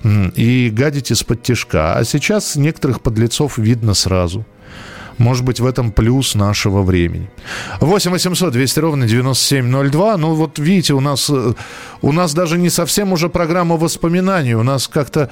и 0.03 0.69
гадить 0.73 1.11
из-под 1.11 1.43
тяжка. 1.43 1.95
А 1.95 2.03
сейчас 2.05 2.55
некоторых 2.55 3.01
подлецов 3.01 3.57
видно 3.57 3.93
сразу. 3.93 4.45
Может 5.17 5.45
быть, 5.45 5.59
в 5.59 5.65
этом 5.65 5.91
плюс 5.91 6.35
нашего 6.35 6.81
времени. 6.81 7.29
8 7.79 8.11
800 8.11 8.51
200 8.51 8.79
ровно 8.79 9.07
9702. 9.07 10.17
Ну, 10.17 10.33
вот 10.33 10.59
видите, 10.59 10.93
у 10.93 10.99
нас, 10.99 11.29
э, 11.29 11.53
у 12.01 12.11
нас 12.11 12.33
даже 12.33 12.57
не 12.57 12.69
совсем 12.69 13.13
уже 13.13 13.29
программа 13.29 13.77
воспоминаний. 13.77 14.55
У 14.55 14.63
нас 14.63 14.87
как-то 14.87 15.29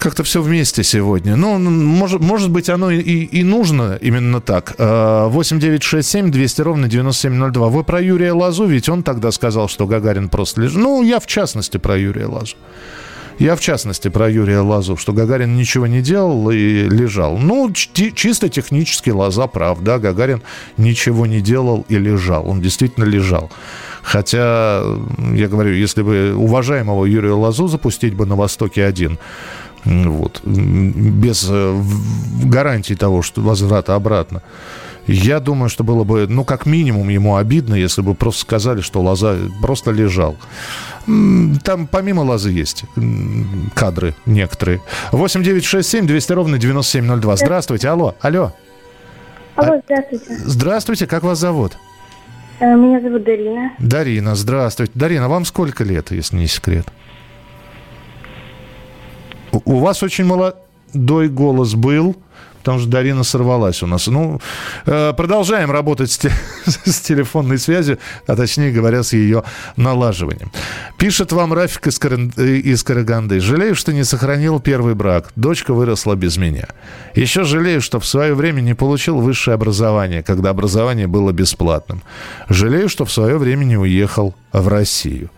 как-то 0.00 0.24
все 0.24 0.40
вместе 0.40 0.82
сегодня. 0.82 1.36
Ну, 1.36 1.58
может, 1.58 2.20
может 2.22 2.50
быть, 2.50 2.70
оно 2.70 2.90
и, 2.90 3.00
и 3.00 3.44
нужно 3.44 3.98
именно 4.00 4.40
так. 4.40 4.74
8 4.78 5.60
9 5.60 5.82
6 5.82 6.08
7 6.08 6.30
200 6.30 6.62
ровно 6.62 6.88
9702. 6.88 7.68
Вы 7.68 7.84
про 7.84 8.00
Юрия 8.00 8.32
Лазу, 8.32 8.64
ведь 8.64 8.88
он 8.88 9.02
тогда 9.02 9.30
сказал, 9.30 9.68
что 9.68 9.86
Гагарин 9.86 10.30
просто 10.30 10.62
лежит. 10.62 10.78
Ну, 10.78 11.02
я 11.02 11.20
в 11.20 11.26
частности 11.26 11.76
про 11.76 11.98
Юрия 11.98 12.26
Лазу. 12.26 12.56
Я, 13.40 13.56
в 13.56 13.60
частности, 13.60 14.08
про 14.08 14.28
Юрия 14.28 14.60
Лазу, 14.60 14.98
что 14.98 15.14
Гагарин 15.14 15.56
ничего 15.56 15.86
не 15.86 16.02
делал 16.02 16.50
и 16.50 16.86
лежал. 16.86 17.38
Ну, 17.38 17.72
чисто 17.72 18.50
технически 18.50 19.08
Лаза 19.08 19.46
прав, 19.46 19.80
да, 19.80 19.98
Гагарин 19.98 20.42
ничего 20.76 21.24
не 21.24 21.40
делал 21.40 21.86
и 21.88 21.96
лежал. 21.96 22.46
Он 22.46 22.60
действительно 22.60 23.04
лежал. 23.04 23.50
Хотя, 24.02 24.82
я 25.32 25.48
говорю, 25.48 25.72
если 25.72 26.02
бы 26.02 26.34
уважаемого 26.36 27.06
Юрия 27.06 27.32
Лазу 27.32 27.66
запустить 27.66 28.14
бы 28.14 28.26
на 28.26 28.36
Востоке 28.36 28.84
один, 28.84 29.18
вот, 29.86 30.42
без 30.44 31.46
э, 31.48 31.82
гарантии 32.44 32.92
того, 32.92 33.22
что 33.22 33.40
возврата 33.40 33.94
обратно, 33.94 34.42
я 35.12 35.40
думаю, 35.40 35.68
что 35.68 35.82
было 35.82 36.04
бы, 36.04 36.26
ну, 36.28 36.44
как 36.44 36.66
минимум 36.66 37.08
ему 37.08 37.36
обидно, 37.36 37.74
если 37.74 38.00
бы 38.00 38.14
просто 38.14 38.42
сказали, 38.42 38.80
что 38.80 39.00
Лоза 39.00 39.36
просто 39.60 39.90
лежал. 39.90 40.36
Там 41.06 41.88
помимо 41.90 42.20
Лозы 42.20 42.50
есть 42.50 42.84
кадры 43.74 44.14
некоторые. 44.26 44.80
8 45.10 45.42
9 45.42 45.64
6 45.64 45.88
7 45.88 46.06
200 46.06 46.32
ровно 46.32 46.58
9702. 46.58 47.36
Здравствуйте, 47.36 47.88
алло, 47.88 48.14
алло. 48.20 48.52
Алло, 49.56 49.80
здравствуйте. 49.84 50.36
Здравствуйте, 50.44 51.06
как 51.06 51.24
вас 51.24 51.38
зовут? 51.38 51.76
Э, 52.60 52.76
меня 52.76 53.00
зовут 53.00 53.24
Дарина. 53.24 53.72
Дарина, 53.80 54.36
здравствуйте. 54.36 54.92
Дарина, 54.94 55.28
вам 55.28 55.44
сколько 55.44 55.82
лет, 55.82 56.12
если 56.12 56.36
не 56.36 56.46
секрет? 56.46 56.86
У 59.52 59.78
вас 59.78 60.04
очень 60.04 60.24
молодой 60.24 61.28
голос 61.28 61.74
был 61.74 62.16
потому 62.60 62.78
что 62.78 62.88
Дарина 62.88 63.24
сорвалась 63.24 63.82
у 63.82 63.86
нас. 63.86 64.06
Ну, 64.06 64.40
э, 64.86 65.12
продолжаем 65.16 65.70
работать 65.70 66.12
с, 66.12 66.18
те, 66.18 66.30
с 66.66 67.00
телефонной 67.00 67.58
связью, 67.58 67.98
а 68.26 68.36
точнее 68.36 68.70
говоря, 68.70 69.02
с 69.02 69.12
ее 69.12 69.42
налаживанием. 69.76 70.50
Пишет 70.96 71.32
вам 71.32 71.52
Рафик 71.52 71.88
из, 71.88 71.98
Каран... 71.98 72.32
Э, 72.36 72.56
из 72.56 72.82
Караганды. 72.84 73.40
Жалею, 73.40 73.74
что 73.74 73.92
не 73.92 74.04
сохранил 74.04 74.60
первый 74.60 74.94
брак. 74.94 75.32
Дочка 75.36 75.74
выросла 75.74 76.14
без 76.14 76.36
меня. 76.36 76.68
Еще 77.14 77.44
жалею, 77.44 77.80
что 77.80 77.98
в 77.98 78.06
свое 78.06 78.34
время 78.34 78.60
не 78.60 78.74
получил 78.74 79.20
высшее 79.20 79.54
образование, 79.54 80.22
когда 80.22 80.50
образование 80.50 81.06
было 81.06 81.32
бесплатным. 81.32 82.02
Жалею, 82.48 82.88
что 82.88 83.04
в 83.04 83.12
свое 83.12 83.38
время 83.38 83.64
не 83.64 83.76
уехал 83.76 84.34
в 84.52 84.68
Россию. 84.68 85.30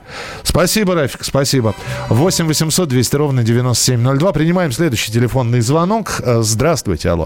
Спасибо, 0.42 0.94
Рафик, 0.94 1.24
спасибо. 1.24 1.74
8 2.08 2.46
800 2.46 2.88
200 2.88 3.16
ровно 3.16 3.42
9702. 3.42 4.32
Принимаем 4.32 4.72
следующий 4.72 5.12
телефонный 5.12 5.60
звонок. 5.60 6.20
Э, 6.24 6.42
здравствуйте, 6.42 7.10
алло. 7.10 7.21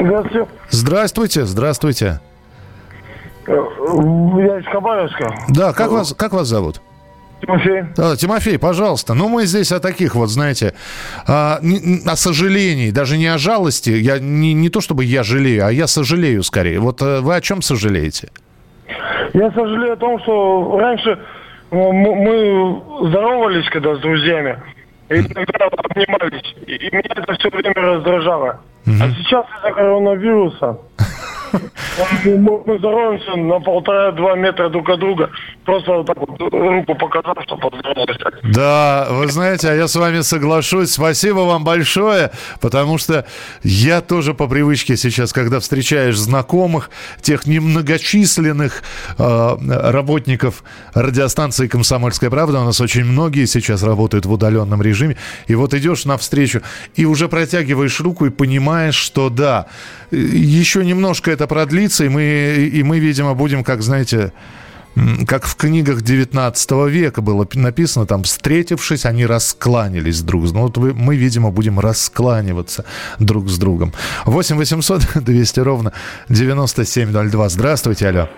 Здравствуйте. 0.00 0.48
Здравствуйте, 0.70 1.44
здравствуйте. 1.44 2.20
Э, 3.46 3.52
я 3.52 4.58
из 4.58 4.66
Хабаровска. 4.66 5.34
Да, 5.48 5.72
как 5.72 5.90
вас, 5.90 6.14
как 6.16 6.32
вас 6.32 6.48
зовут? 6.48 6.80
Тимофей. 7.42 7.82
А, 7.98 8.16
Тимофей, 8.16 8.58
пожалуйста. 8.58 9.14
Ну, 9.14 9.28
мы 9.28 9.44
здесь 9.46 9.72
о 9.72 9.80
таких 9.80 10.14
вот, 10.14 10.28
знаете, 10.28 10.74
о, 11.26 11.58
о 11.58 12.16
сожалении, 12.16 12.90
даже 12.90 13.18
не 13.18 13.26
о 13.26 13.38
жалости. 13.38 13.90
Я 13.90 14.18
не, 14.18 14.54
не 14.54 14.68
то 14.68 14.80
чтобы 14.80 15.04
я 15.04 15.22
жалею, 15.22 15.66
а 15.66 15.72
я 15.72 15.86
сожалею 15.86 16.42
скорее. 16.42 16.80
Вот 16.80 17.02
э, 17.02 17.20
вы 17.20 17.34
о 17.34 17.40
чем 17.40 17.60
сожалеете? 17.60 18.28
Я 19.34 19.50
сожалею 19.52 19.92
о 19.92 19.96
том, 19.96 20.20
что 20.20 20.78
раньше 20.78 21.10
э, 21.10 21.76
мы 21.76 23.08
здоровались, 23.08 23.68
когда 23.70 23.96
с 23.96 24.00
друзьями, 24.00 24.58
и 25.08 25.14
иногда 25.14 25.66
обнимались, 25.66 26.54
и 26.66 26.88
меня 26.90 27.10
это 27.16 27.34
все 27.34 27.50
время 27.50 27.74
раздражало. 27.74 28.60
А 29.00 29.08
сейчас 29.10 29.46
из-за 29.58 29.72
коронавируса 29.72 30.78
мы 31.52 32.78
здороваемся 32.78 33.36
на 33.36 33.60
полтора-два 33.60 34.36
метра 34.36 34.68
друг 34.68 34.88
от 34.88 35.00
друга. 35.00 35.30
Просто 35.64 35.92
вот 35.92 36.06
так 36.06 36.16
вот 36.18 36.40
руку 36.40 36.94
показал, 36.94 37.36
что 37.42 37.56
поздоровался. 37.56 38.30
Да, 38.42 39.08
вы 39.10 39.28
знаете, 39.28 39.70
а 39.70 39.74
я 39.74 39.88
с 39.88 39.94
вами 39.94 40.20
соглашусь. 40.20 40.92
Спасибо 40.92 41.40
вам 41.40 41.64
большое, 41.64 42.30
потому 42.60 42.98
что 42.98 43.24
я 43.62 44.00
тоже 44.00 44.34
по 44.34 44.46
привычке 44.46 44.96
сейчас, 44.96 45.32
когда 45.32 45.60
встречаешь 45.60 46.18
знакомых, 46.18 46.90
тех 47.20 47.46
немногочисленных 47.46 48.82
э, 49.18 49.56
работников 49.90 50.64
радиостанции 50.94 51.66
«Комсомольская 51.66 52.30
правда», 52.30 52.60
у 52.60 52.64
нас 52.64 52.80
очень 52.80 53.04
многие 53.04 53.46
сейчас 53.46 53.82
работают 53.82 54.26
в 54.26 54.32
удаленном 54.32 54.82
режиме, 54.82 55.16
и 55.46 55.54
вот 55.54 55.74
идешь 55.74 56.04
навстречу, 56.04 56.62
и 56.94 57.04
уже 57.04 57.28
протягиваешь 57.28 58.00
руку 58.00 58.26
и 58.26 58.30
понимаешь, 58.30 58.96
что 58.96 59.30
да, 59.30 59.66
еще 60.10 60.84
немножко 60.84 61.30
это 61.30 61.39
продлится, 61.46 62.04
и 62.04 62.08
мы, 62.08 62.22
и 62.72 62.82
мы, 62.82 62.98
видимо, 62.98 63.34
будем, 63.34 63.64
как, 63.64 63.82
знаете, 63.82 64.32
как 65.26 65.44
в 65.44 65.56
книгах 65.56 66.02
19 66.02 66.70
века 66.88 67.22
было 67.22 67.46
написано, 67.54 68.06
там, 68.06 68.24
встретившись, 68.24 69.06
они 69.06 69.24
раскланялись 69.24 70.22
друг 70.22 70.46
с 70.46 70.52
другом. 70.52 70.72
Вот 70.72 70.94
мы, 70.94 71.16
видимо, 71.16 71.50
будем 71.50 71.78
раскланиваться 71.78 72.84
друг 73.18 73.48
с 73.48 73.58
другом. 73.58 73.92
8 74.24 74.56
800 74.56 75.22
200 75.22 75.60
ровно 75.60 75.92
9702. 76.28 77.48
Здравствуйте, 77.48 78.08
алло. 78.08 78.28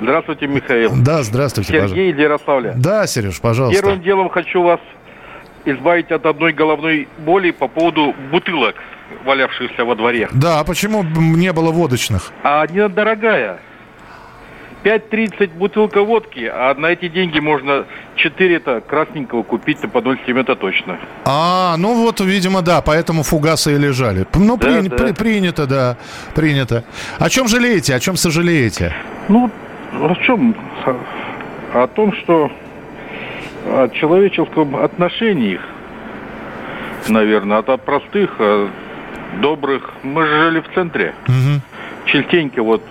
Здравствуйте, 0.00 0.46
Михаил. 0.46 0.92
Да, 0.96 1.22
здравствуйте, 1.22 1.72
Сергей 1.72 2.12
из 2.12 2.18
Ярославля. 2.18 2.72
Да, 2.76 3.06
Сереж, 3.06 3.38
пожалуйста. 3.40 3.82
Первым 3.82 4.02
делом 4.02 4.30
хочу 4.30 4.62
вас 4.62 4.80
избавить 5.66 6.10
от 6.10 6.24
одной 6.24 6.54
головной 6.54 7.06
боли 7.18 7.50
по 7.50 7.68
поводу 7.68 8.14
бутылок 8.30 8.76
валявшихся 9.24 9.84
во 9.84 9.94
дворе. 9.94 10.28
Да, 10.32 10.60
а 10.60 10.64
почему 10.64 11.02
не 11.02 11.52
было 11.52 11.70
водочных? 11.70 12.32
А 12.42 12.66
она 12.68 12.88
дорогая. 12.88 13.60
5.30 14.82 15.50
бутылка 15.58 16.02
водки, 16.02 16.50
а 16.52 16.74
на 16.74 16.86
эти 16.86 17.08
деньги 17.08 17.38
можно 17.38 17.84
4-то 18.16 18.80
красненького 18.80 19.42
купить-то 19.42 19.88
по 19.88 19.98
0,7 19.98 20.40
это 20.40 20.56
точно. 20.56 20.98
А, 21.26 21.76
ну 21.76 22.02
вот, 22.02 22.20
видимо, 22.20 22.62
да, 22.62 22.80
поэтому 22.80 23.22
фугасы 23.22 23.74
и 23.74 23.78
лежали. 23.78 24.26
Ну, 24.34 24.56
да, 24.56 24.66
при, 24.66 24.88
да. 24.88 24.96
При, 24.96 25.12
принято, 25.12 25.66
да, 25.66 25.96
принято. 26.34 26.84
О 27.18 27.28
чем 27.28 27.46
жалеете, 27.46 27.94
о 27.94 28.00
чем 28.00 28.16
сожалеете? 28.16 28.94
Ну, 29.28 29.50
о 29.92 30.14
чем? 30.24 30.56
О 31.74 31.86
том, 31.86 32.14
что 32.14 32.50
о 33.66 33.88
человеческом 33.88 34.76
отношении 34.76 35.54
их, 35.54 35.60
наверное, 37.08 37.58
от 37.58 37.84
простых, 37.84 38.30
добрых. 39.40 39.90
Мы 40.02 40.26
же 40.26 40.42
жили 40.42 40.60
в 40.60 40.74
центре. 40.74 41.14
Угу. 41.28 41.60
Частенько 42.06 42.62
вот 42.62 42.82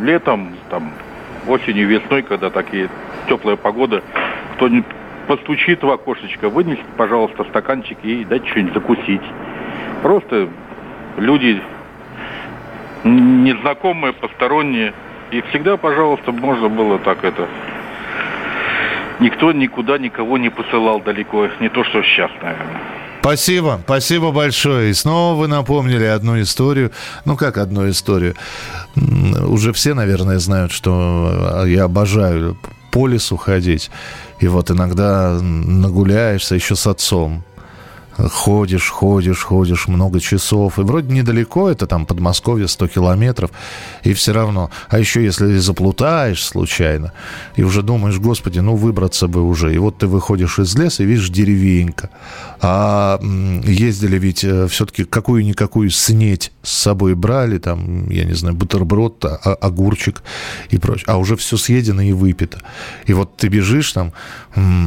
летом, 0.00 0.54
там, 0.70 0.92
осенью, 1.46 1.88
весной, 1.88 2.22
когда 2.22 2.50
такие 2.50 2.88
теплая 3.28 3.56
погода, 3.56 4.02
кто-нибудь 4.56 4.86
постучит 5.26 5.82
в 5.82 5.90
окошечко, 5.90 6.48
вынесет, 6.48 6.84
пожалуйста, 6.96 7.44
стаканчик 7.44 7.98
и 8.02 8.24
дать 8.24 8.46
что-нибудь 8.48 8.74
закусить. 8.74 9.22
Просто 10.02 10.48
люди 11.16 11.62
незнакомые, 13.04 14.12
посторонние. 14.12 14.92
И 15.30 15.42
всегда, 15.48 15.76
пожалуйста, 15.76 16.32
можно 16.32 16.68
было 16.68 16.98
так 16.98 17.24
это... 17.24 17.48
Никто 19.20 19.52
никуда 19.52 19.98
никого 19.98 20.36
не 20.36 20.48
посылал 20.48 21.00
далеко. 21.00 21.48
Не 21.60 21.68
то, 21.68 21.84
что 21.84 22.02
сейчас, 22.02 22.30
наверное. 22.42 22.80
Спасибо, 23.22 23.80
спасибо 23.84 24.32
большое. 24.32 24.90
И 24.90 24.94
снова 24.94 25.38
вы 25.38 25.46
напомнили 25.46 26.04
одну 26.04 26.42
историю. 26.42 26.90
Ну, 27.24 27.36
как 27.36 27.56
одну 27.56 27.88
историю? 27.88 28.34
Уже 28.96 29.72
все, 29.72 29.94
наверное, 29.94 30.40
знают, 30.40 30.72
что 30.72 31.62
я 31.64 31.84
обожаю 31.84 32.58
по 32.90 33.06
лесу 33.06 33.36
ходить. 33.36 33.92
И 34.40 34.48
вот 34.48 34.72
иногда 34.72 35.38
нагуляешься 35.40 36.56
еще 36.56 36.74
с 36.74 36.84
отцом 36.88 37.44
ходишь, 38.16 38.88
ходишь, 38.88 39.42
ходишь 39.42 39.88
много 39.88 40.20
часов. 40.20 40.78
И 40.78 40.82
вроде 40.82 41.12
недалеко, 41.12 41.70
это 41.70 41.86
там 41.86 42.06
Подмосковье, 42.06 42.68
100 42.68 42.88
километров, 42.88 43.50
и 44.04 44.12
все 44.12 44.32
равно. 44.32 44.70
А 44.88 44.98
еще 44.98 45.24
если 45.24 45.58
заплутаешь 45.58 46.44
случайно, 46.44 47.12
и 47.56 47.62
уже 47.62 47.82
думаешь, 47.82 48.18
господи, 48.18 48.60
ну 48.60 48.76
выбраться 48.76 49.28
бы 49.28 49.42
уже. 49.42 49.74
И 49.74 49.78
вот 49.78 49.98
ты 49.98 50.06
выходишь 50.06 50.58
из 50.58 50.74
леса 50.76 51.02
и 51.02 51.06
видишь 51.06 51.30
деревенька. 51.30 52.10
А 52.60 53.18
ездили 53.64 54.18
ведь 54.18 54.44
э, 54.44 54.68
все-таки 54.68 55.04
какую-никакую 55.04 55.90
снеть 55.90 56.52
с 56.62 56.72
собой 56.72 57.14
брали, 57.14 57.58
там, 57.58 58.08
я 58.08 58.24
не 58.24 58.34
знаю, 58.34 58.54
бутерброд, 58.54 59.24
а, 59.24 59.54
огурчик 59.60 60.22
и 60.70 60.78
прочее. 60.78 61.06
А 61.08 61.18
уже 61.18 61.36
все 61.36 61.56
съедено 61.56 62.02
и 62.02 62.12
выпито. 62.12 62.60
И 63.06 63.12
вот 63.12 63.36
ты 63.36 63.48
бежишь 63.48 63.92
там, 63.92 64.12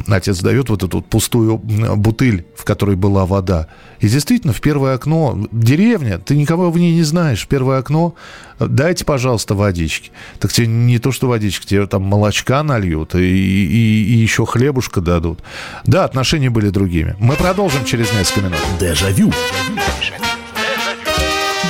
отец 0.07 0.39
дает 0.39 0.69
вот 0.69 0.84
эту 0.84 1.01
пустую 1.01 1.57
бутыль, 1.57 2.45
в 2.55 2.63
которой 2.63 2.95
была 3.16 3.26
вода. 3.26 3.68
И 4.01 4.09
действительно, 4.09 4.51
в 4.51 4.59
первое 4.59 4.95
окно, 4.95 5.47
деревня, 5.51 6.20
ты 6.20 6.36
никого 6.36 6.70
в 6.70 6.78
ней 6.78 6.93
не 6.93 7.03
знаешь, 7.03 7.47
первое 7.47 7.80
окно, 7.80 8.13
дайте, 8.59 9.05
пожалуйста, 9.05 9.55
водички. 9.55 10.11
Так 10.39 10.51
тебе 10.51 10.68
не 10.68 10.99
то, 10.99 11.13
что 11.13 11.28
водички, 11.28 11.66
тебе 11.66 11.88
там 11.88 12.03
молочка 12.03 12.61
нальют 12.63 13.16
и, 13.16 13.20
и, 13.20 14.03
и 14.03 14.18
еще 14.18 14.45
хлебушка 14.45 14.99
дадут. 14.99 15.39
Да, 15.86 16.03
отношения 16.03 16.49
были 16.49 16.70
другими. 16.70 17.16
Мы 17.20 17.36
продолжим 17.36 17.86
через 17.86 18.11
несколько 18.13 18.41
минут. 18.41 18.59
Дежавю. 18.80 19.32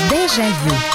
Дежавю. 0.09 0.94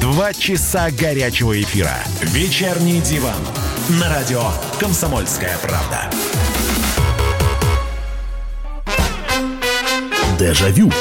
Два 0.00 0.32
часа 0.32 0.90
горячего 0.90 1.60
эфира. 1.60 1.96
Вечерний 2.20 3.00
диван. 3.00 3.40
На 4.00 4.08
радио 4.08 4.42
«Комсомольская 4.78 5.56
правда». 5.58 6.10
Дежавю. 10.38 10.92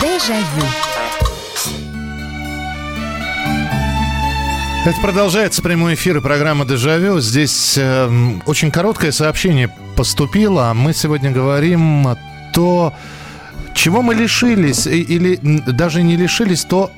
Дежавю. 0.00 0.66
Это 4.84 5.00
продолжается 5.00 5.62
прямой 5.62 5.94
эфир 5.94 6.16
и 6.16 6.20
программа 6.20 6.64
«Дежавю». 6.64 7.20
Здесь 7.20 7.76
э, 7.76 8.10
очень 8.46 8.70
короткое 8.70 9.12
сообщение 9.12 9.68
поступило. 9.96 10.72
Мы 10.74 10.94
сегодня 10.94 11.30
говорим 11.30 12.16
то, 12.54 12.94
чего 13.78 14.02
мы 14.02 14.14
лишились, 14.14 14.86
или 14.86 15.36
даже 15.66 16.02
не 16.02 16.16
лишились, 16.16 16.64
то, 16.64 16.90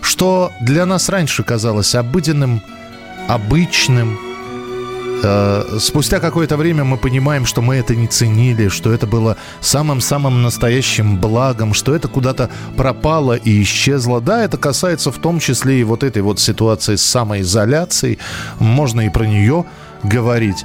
что 0.00 0.52
для 0.60 0.86
нас 0.86 1.08
раньше 1.08 1.42
казалось 1.42 1.96
обыденным, 1.96 2.62
обычным. 3.26 4.16
Э, 5.24 5.78
спустя 5.80 6.20
какое-то 6.20 6.56
время 6.56 6.84
мы 6.84 6.96
понимаем, 6.96 7.44
что 7.44 7.60
мы 7.60 7.74
это 7.74 7.96
не 7.96 8.06
ценили, 8.06 8.68
что 8.68 8.92
это 8.92 9.08
было 9.08 9.36
самым-самым 9.60 10.42
настоящим 10.42 11.16
благом, 11.16 11.74
что 11.74 11.92
это 11.92 12.06
куда-то 12.06 12.50
пропало 12.76 13.34
и 13.34 13.60
исчезло. 13.62 14.20
Да, 14.20 14.44
это 14.44 14.58
касается 14.58 15.10
в 15.10 15.18
том 15.18 15.40
числе 15.40 15.80
и 15.80 15.84
вот 15.84 16.04
этой 16.04 16.22
вот 16.22 16.38
ситуации 16.38 16.94
с 16.94 17.04
самоизоляцией. 17.04 18.18
Можно 18.60 19.00
и 19.06 19.08
про 19.10 19.24
нее 19.24 19.64
говорить. 20.02 20.64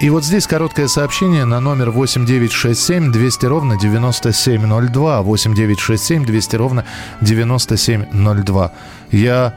И 0.00 0.10
вот 0.10 0.24
здесь 0.24 0.46
короткое 0.46 0.88
сообщение 0.88 1.44
на 1.44 1.60
номер 1.60 1.90
8967 1.90 3.12
200 3.12 3.46
ровно 3.46 3.78
9702. 3.78 5.22
8967 5.22 6.24
200 6.24 6.56
ровно 6.56 6.84
9702. 7.20 8.72
Я 9.12 9.54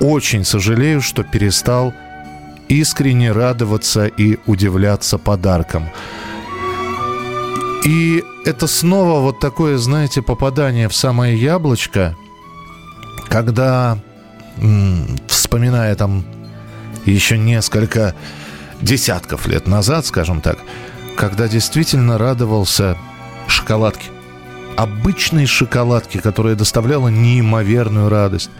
очень 0.00 0.44
сожалею, 0.44 1.00
что 1.00 1.22
перестал 1.22 1.92
искренне 2.68 3.32
радоваться 3.32 4.06
и 4.06 4.38
удивляться 4.46 5.18
подаркам. 5.18 5.88
И 7.84 8.22
это 8.44 8.66
снова 8.66 9.20
вот 9.20 9.40
такое, 9.40 9.78
знаете, 9.78 10.22
попадание 10.22 10.88
в 10.88 10.94
самое 10.94 11.36
яблочко, 11.36 12.16
когда, 13.28 13.98
вспоминая 15.26 15.94
там 15.94 16.24
еще 17.06 17.38
несколько 17.38 18.14
десятков 18.80 19.46
лет 19.46 19.66
назад, 19.66 20.06
скажем 20.06 20.40
так, 20.40 20.58
когда 21.16 21.48
действительно 21.48 22.18
радовался 22.18 22.96
шоколадке. 23.46 24.08
Обычной 24.76 25.46
шоколадке, 25.46 26.20
которая 26.20 26.54
доставляла 26.54 27.08
неимоверную 27.08 28.08
радость. 28.08 28.50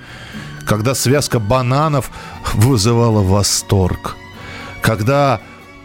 Когда 0.66 0.94
связка 0.94 1.38
бананов 1.38 2.10
вызывала 2.52 3.22
восторг. 3.22 4.16
Когда 4.82 5.40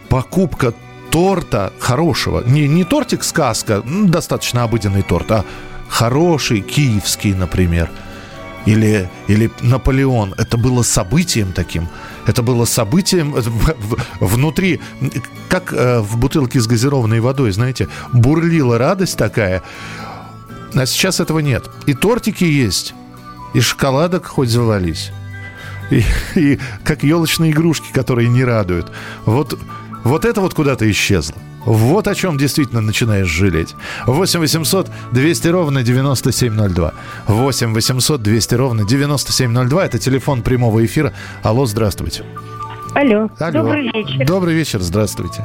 покупка 0.08 0.74
торта 1.10 1.72
хорошего, 1.78 2.42
не, 2.44 2.68
не 2.68 2.84
тортик 2.84 3.24
сказка, 3.24 3.82
достаточно 3.84 4.64
обыденный 4.64 5.02
торт, 5.02 5.30
а 5.30 5.44
хороший 5.88 6.60
киевский, 6.60 7.32
например, 7.32 7.90
или, 8.66 9.08
или 9.28 9.50
Наполеон, 9.60 10.34
это 10.36 10.56
было 10.56 10.82
событием 10.82 11.52
таким– 11.52 11.88
это 12.26 12.42
было 12.42 12.64
событием 12.64 13.34
внутри, 14.20 14.80
как 15.48 15.72
э, 15.72 16.00
в 16.00 16.16
бутылке 16.18 16.60
с 16.60 16.66
газированной 16.66 17.20
водой, 17.20 17.52
знаете, 17.52 17.88
бурлила 18.12 18.78
радость 18.78 19.16
такая. 19.16 19.62
А 20.74 20.86
сейчас 20.86 21.20
этого 21.20 21.38
нет. 21.38 21.70
И 21.86 21.94
тортики 21.94 22.44
есть, 22.44 22.94
и 23.54 23.60
шоколадок 23.60 24.26
хоть 24.26 24.48
завались. 24.48 25.12
И, 25.90 26.04
и 26.34 26.58
как 26.84 27.04
елочные 27.04 27.52
игрушки, 27.52 27.92
которые 27.92 28.28
не 28.28 28.44
радуют. 28.44 28.90
Вот, 29.24 29.58
вот 30.04 30.24
это 30.24 30.40
вот 30.40 30.54
куда-то 30.54 30.90
исчезло. 30.90 31.36
Вот 31.66 32.06
о 32.06 32.14
чем 32.14 32.38
действительно 32.38 32.80
начинаешь 32.80 33.26
жалеть. 33.26 33.74
8 34.06 34.40
800 34.40 34.88
200 35.12 35.48
ровно 35.48 35.82
9702. 35.82 36.92
8 37.26 37.74
800 37.74 38.22
200 38.22 38.54
ровно 38.54 38.86
9702. 38.86 39.84
Это 39.84 39.98
телефон 39.98 40.42
прямого 40.42 40.84
эфира. 40.84 41.12
Алло, 41.42 41.66
здравствуйте. 41.66 42.24
Алло. 42.94 43.28
Алло. 43.40 43.52
Добрый 43.52 43.82
вечер. 43.92 44.26
Добрый 44.26 44.54
вечер, 44.54 44.80
здравствуйте. 44.80 45.44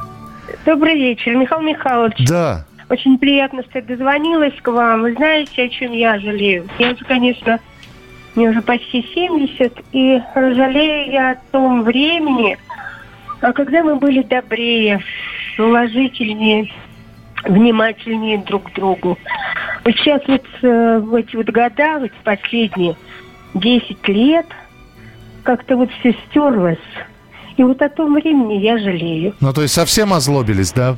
Добрый 0.64 0.94
вечер, 0.94 1.34
Михаил 1.36 1.60
Михайлович. 1.62 2.14
Да. 2.28 2.66
Очень 2.88 3.18
приятно, 3.18 3.62
что 3.64 3.80
я 3.80 3.84
дозвонилась 3.84 4.54
к 4.62 4.68
вам. 4.68 5.02
Вы 5.02 5.14
знаете, 5.14 5.64
о 5.64 5.68
чем 5.68 5.92
я 5.92 6.20
жалею? 6.20 6.68
Я 6.78 6.92
уже, 6.92 7.04
конечно, 7.04 7.58
мне 8.36 8.48
уже 8.48 8.62
почти 8.62 9.04
70, 9.14 9.72
и 9.92 10.20
жалею 10.34 11.12
я 11.12 11.30
о 11.32 11.36
том 11.50 11.82
времени, 11.82 12.56
а 13.40 13.52
когда 13.52 13.82
мы 13.82 13.96
были 13.96 14.22
добрее, 14.22 15.02
уважительнее, 15.58 16.70
внимательнее 17.44 18.38
друг 18.38 18.70
к 18.70 18.74
другу. 18.74 19.18
Вот 19.84 19.94
сейчас 19.96 20.22
вот 20.26 20.44
э, 20.62 20.98
в 20.98 21.14
эти 21.14 21.36
вот 21.36 21.50
года, 21.50 21.98
вот 21.98 22.10
последние 22.24 22.96
10 23.54 24.08
лет, 24.08 24.46
как-то 25.42 25.76
вот 25.76 25.90
все 26.00 26.14
стерлось. 26.28 26.78
И 27.56 27.62
вот 27.62 27.82
о 27.82 27.88
том 27.88 28.14
времени 28.14 28.54
я 28.54 28.78
жалею. 28.78 29.34
Ну, 29.40 29.52
то 29.52 29.62
есть 29.62 29.74
совсем 29.74 30.12
озлобились, 30.12 30.72
да? 30.72 30.96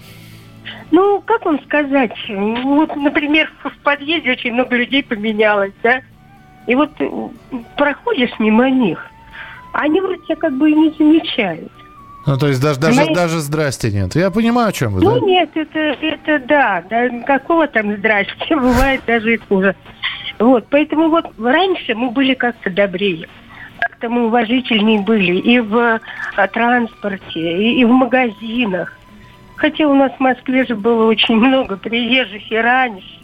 Ну, 0.90 1.20
как 1.26 1.44
вам 1.44 1.60
сказать? 1.64 2.14
Вот, 2.28 2.94
например, 2.94 3.52
в 3.64 3.76
подъезде 3.82 4.32
очень 4.32 4.52
много 4.52 4.76
людей 4.76 5.02
поменялось, 5.02 5.72
да? 5.82 6.02
И 6.66 6.74
вот 6.74 6.90
проходишь 7.76 8.30
мимо 8.38 8.70
них, 8.70 9.04
они 9.72 10.00
вроде 10.00 10.22
тебя 10.24 10.36
как 10.36 10.56
бы 10.56 10.70
и 10.70 10.74
не 10.74 10.90
замечают. 10.90 11.72
Ну, 12.26 12.38
то 12.38 12.48
есть 12.48 12.60
даже, 12.60 12.80
даже, 12.80 13.12
даже 13.12 13.40
здрасте 13.40 13.90
нет. 13.90 14.14
Я 14.14 14.30
понимаю, 14.30 14.68
о 14.68 14.72
чем 14.72 14.94
вы. 14.94 15.02
Ну, 15.02 15.20
да? 15.20 15.26
нет, 15.26 15.50
это, 15.54 15.78
это 15.78 16.38
да, 16.46 16.82
да. 16.88 17.08
Какого 17.26 17.66
там 17.66 17.96
здрасте? 17.96 18.34
Бывает 18.56 19.02
даже 19.06 19.34
и 19.34 19.36
хуже. 19.36 19.76
Вот, 20.38 20.66
поэтому 20.70 21.10
вот 21.10 21.26
раньше 21.38 21.94
мы 21.94 22.10
были 22.10 22.34
как-то 22.34 22.70
добрее. 22.70 23.28
Как-то 23.80 24.08
мы 24.08 24.26
уважительнее 24.26 25.00
были 25.00 25.36
и 25.38 25.60
в 25.60 26.00
а, 26.36 26.48
транспорте, 26.48 27.62
и, 27.62 27.80
и 27.80 27.84
в 27.84 27.90
магазинах. 27.90 28.96
Хотя 29.56 29.86
у 29.86 29.94
нас 29.94 30.12
в 30.12 30.20
Москве 30.20 30.64
же 30.64 30.74
было 30.74 31.06
очень 31.06 31.36
много 31.36 31.76
приезжих 31.76 32.50
и 32.50 32.56
раньше. 32.56 33.23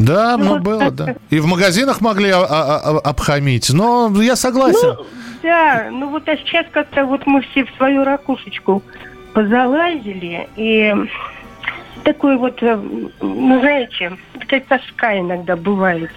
Да, 0.00 0.38
Ну, 0.38 0.54
вот 0.54 0.62
было, 0.62 0.90
да. 0.90 1.14
И 1.28 1.38
в 1.40 1.46
магазинах 1.46 2.00
могли 2.00 2.30
обхамить, 2.30 3.70
но 3.70 4.10
я 4.20 4.34
согласен. 4.34 4.96
Ну, 4.96 5.06
да, 5.42 5.88
ну 5.90 6.08
вот 6.08 6.26
а 6.26 6.36
сейчас 6.38 6.66
как-то 6.72 7.04
вот 7.04 7.26
мы 7.26 7.42
все 7.42 7.64
в 7.64 7.70
свою 7.76 8.02
ракушечку 8.02 8.82
позалазили, 9.34 10.48
и 10.56 10.94
такой 12.02 12.38
вот, 12.38 12.62
э, 12.62 12.76
ну, 13.20 13.60
знаете, 13.60 14.16
такая 14.38 14.60
тоска 14.60 15.18
иногда 15.18 15.54
бывает, 15.54 16.10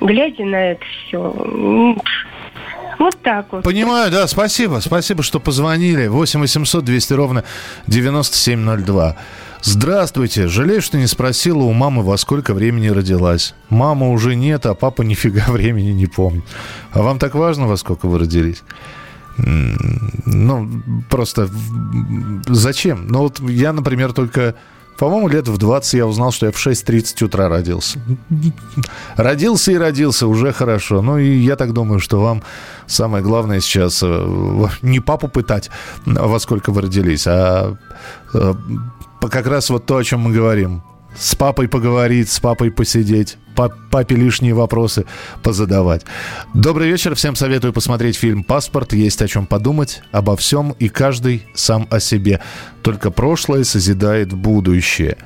глядя 0.00 0.44
на 0.44 0.72
это 0.72 0.84
все. 0.84 1.96
Вот 2.98 3.16
так 3.22 3.46
вот. 3.52 3.62
Понимаю, 3.62 4.10
да, 4.10 4.26
спасибо. 4.26 4.80
Спасибо, 4.80 5.22
что 5.22 5.38
позвонили. 5.38 6.08
8 6.08 6.40
800 6.40 6.84
200 6.84 7.12
ровно 7.12 7.44
9702. 7.86 9.16
Здравствуйте. 9.62 10.46
Жалею, 10.46 10.80
что 10.80 10.98
не 10.98 11.06
спросила 11.06 11.62
у 11.62 11.72
мамы, 11.72 12.02
во 12.02 12.16
сколько 12.16 12.54
времени 12.54 12.88
родилась. 12.88 13.54
Мамы 13.68 14.10
уже 14.10 14.36
нет, 14.36 14.66
а 14.66 14.74
папа 14.74 15.02
нифига 15.08 15.46
времени 15.48 15.90
не 15.90 16.06
помнит. 16.06 16.44
А 16.92 17.02
вам 17.02 17.18
так 17.18 17.34
важно, 17.34 17.66
во 17.66 17.76
сколько 17.76 18.06
вы 18.06 18.18
родились? 18.18 18.62
Ну, 19.36 20.82
просто 21.10 21.48
зачем? 22.46 23.06
Ну, 23.06 23.20
вот 23.20 23.38
я, 23.40 23.72
например, 23.72 24.12
только, 24.12 24.56
по-моему, 24.98 25.28
лет 25.28 25.46
в 25.46 25.58
20 25.58 25.94
я 25.94 26.06
узнал, 26.08 26.32
что 26.32 26.46
я 26.46 26.52
в 26.52 26.56
6.30 26.56 27.24
утра 27.24 27.48
родился. 27.48 28.00
Родился 29.16 29.70
и 29.70 29.76
родился, 29.76 30.26
уже 30.26 30.52
хорошо. 30.52 31.02
Ну, 31.02 31.18
и 31.18 31.36
я 31.36 31.54
так 31.54 31.72
думаю, 31.72 32.00
что 32.00 32.20
вам 32.20 32.42
самое 32.88 33.22
главное 33.22 33.60
сейчас 33.60 34.02
э, 34.02 34.68
не 34.82 34.98
папу 34.98 35.28
пытать, 35.28 35.70
во 36.04 36.40
сколько 36.40 36.72
вы 36.72 36.82
родились, 36.82 37.26
а 37.28 37.76
э, 38.34 38.54
как 39.20 39.46
раз 39.46 39.70
вот 39.70 39.86
то, 39.86 39.96
о 39.96 40.04
чем 40.04 40.20
мы 40.20 40.32
говорим. 40.32 40.82
С 41.16 41.34
папой 41.34 41.68
поговорить, 41.68 42.30
с 42.30 42.38
папой 42.38 42.70
посидеть, 42.70 43.38
па- 43.56 43.72
папе 43.90 44.14
лишние 44.14 44.54
вопросы 44.54 45.04
позадавать. 45.42 46.02
Добрый 46.54 46.88
вечер, 46.88 47.14
всем 47.16 47.34
советую 47.34 47.72
посмотреть 47.72 48.16
фильм 48.16 48.44
«Паспорт». 48.44 48.92
Есть 48.92 49.20
о 49.22 49.26
чем 49.26 49.46
подумать, 49.46 50.02
обо 50.12 50.36
всем 50.36 50.72
и 50.78 50.88
каждый 50.88 51.44
сам 51.54 51.88
о 51.90 51.98
себе. 51.98 52.40
Только 52.82 53.10
прошлое 53.10 53.64
созидает 53.64 54.32
будущее. 54.32 55.16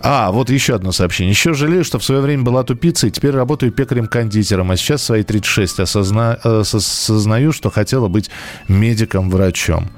А, 0.00 0.32
вот 0.32 0.50
еще 0.50 0.74
одно 0.74 0.90
сообщение. 0.90 1.30
Еще 1.32 1.52
жалею, 1.52 1.84
что 1.84 1.98
в 2.00 2.04
свое 2.04 2.22
время 2.22 2.42
была 2.42 2.64
тупицей, 2.64 3.10
теперь 3.10 3.32
работаю 3.32 3.70
пекарем-кондитером, 3.72 4.70
а 4.72 4.76
сейчас 4.76 5.02
свои 5.04 5.22
36 5.22 5.80
осозна... 5.80 6.40
э, 6.42 6.62
со- 6.64 6.78
осознаю, 6.78 7.52
что 7.52 7.70
хотела 7.70 8.08
быть 8.08 8.30
медиком-врачом. 8.68 9.90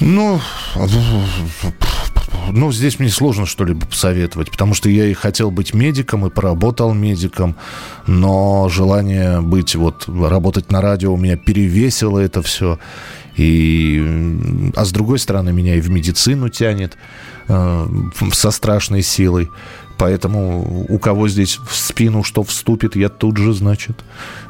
Ну, 0.00 0.40
ну, 2.52 2.72
здесь 2.72 2.98
мне 2.98 3.08
сложно 3.08 3.46
что-либо 3.46 3.86
посоветовать, 3.86 4.50
потому 4.50 4.74
что 4.74 4.88
я 4.88 5.06
и 5.06 5.12
хотел 5.12 5.50
быть 5.50 5.74
медиком, 5.74 6.26
и 6.26 6.30
поработал 6.30 6.94
медиком, 6.94 7.56
но 8.06 8.68
желание 8.68 9.40
быть, 9.40 9.74
вот, 9.74 10.08
работать 10.08 10.70
на 10.70 10.80
радио 10.80 11.12
у 11.12 11.16
меня 11.16 11.36
перевесило 11.36 12.18
это 12.18 12.42
все. 12.42 12.78
И, 13.36 14.72
а 14.74 14.84
с 14.84 14.90
другой 14.90 15.18
стороны, 15.18 15.52
меня 15.52 15.76
и 15.76 15.80
в 15.80 15.90
медицину 15.90 16.48
тянет 16.48 16.96
э, 17.48 17.86
со 18.32 18.50
страшной 18.50 19.02
силой. 19.02 19.48
Поэтому 19.96 20.86
у 20.88 20.98
кого 20.98 21.28
здесь 21.28 21.58
в 21.58 21.74
спину 21.74 22.22
что 22.22 22.42
вступит, 22.42 22.96
я 22.96 23.08
тут 23.08 23.36
же, 23.36 23.52
значит, 23.52 24.04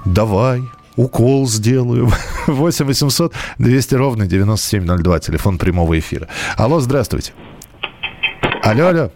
давай, 0.04 0.62
укол 0.96 1.48
сделаю. 1.48 2.10
8 2.46 2.84
800 2.84 3.32
200 3.58 3.94
ровно 3.94 4.26
9702, 4.26 5.20
телефон 5.20 5.58
прямого 5.58 5.98
эфира. 5.98 6.28
Алло, 6.56 6.80
здравствуйте. 6.80 7.32
Алло, 8.70 8.86
алло. 8.88 9.10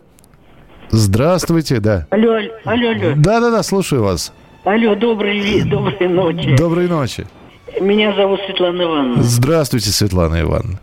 Здравствуйте, 0.90 1.80
да. 1.80 2.07
Алло, 2.11 2.36
алло, 2.64 2.88
алло. 2.90 3.12
Да-да-да, 3.16 3.62
слушаю 3.62 4.03
вас. 4.03 4.32
Алло, 4.64 4.94
доброй, 4.94 5.38
ви- 5.40 5.62
доброй 5.62 6.09
ночи. 6.09 6.57
Доброй 6.57 6.88
ночи. 6.88 7.26
Меня 7.80 8.14
зовут 8.14 8.40
Светлана 8.46 8.82
Ивановна. 8.82 9.22
Здравствуйте, 9.22 9.90
Светлана 9.90 10.40
Ивановна. 10.42 10.78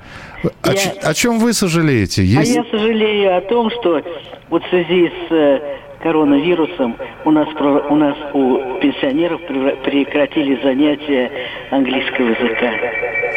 О, 0.63 0.69
Я- 0.69 0.75
ч- 0.75 0.89
о 1.03 1.13
чем 1.13 1.39
вы 1.39 1.53
сожалеете? 1.53 2.23
Есть... 2.25 2.55
А 2.57 2.61
я 2.61 2.65
сожалею 2.71 3.37
о 3.37 3.41
том, 3.41 3.69
что 3.69 4.01
вот 4.49 4.63
в 4.63 4.69
связи 4.69 5.07
с 5.07 5.31
э, 5.31 5.59
коронавирусом 6.01 6.95
у 7.25 7.31
нас, 7.31 7.47
у 7.89 7.95
нас 7.95 8.15
у 8.33 8.57
пенсионеров 8.81 9.41
прекратили 9.47 10.59
занятия 10.63 11.31
английского 11.71 12.27
языка. 12.29 12.71